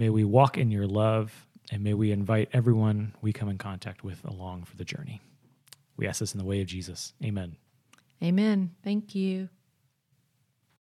May 0.01 0.09
we 0.09 0.23
walk 0.23 0.57
in 0.57 0.71
your 0.71 0.87
love, 0.87 1.45
and 1.71 1.83
may 1.83 1.93
we 1.93 2.11
invite 2.11 2.49
everyone 2.53 3.13
we 3.21 3.31
come 3.31 3.49
in 3.49 3.59
contact 3.59 4.03
with 4.03 4.25
along 4.25 4.63
for 4.63 4.75
the 4.75 4.83
journey. 4.83 5.21
We 5.95 6.07
ask 6.07 6.21
this 6.21 6.33
in 6.33 6.39
the 6.39 6.43
way 6.43 6.59
of 6.59 6.65
Jesus. 6.65 7.13
Amen. 7.23 7.55
Amen. 8.23 8.71
Thank 8.83 9.13
you. 9.13 9.49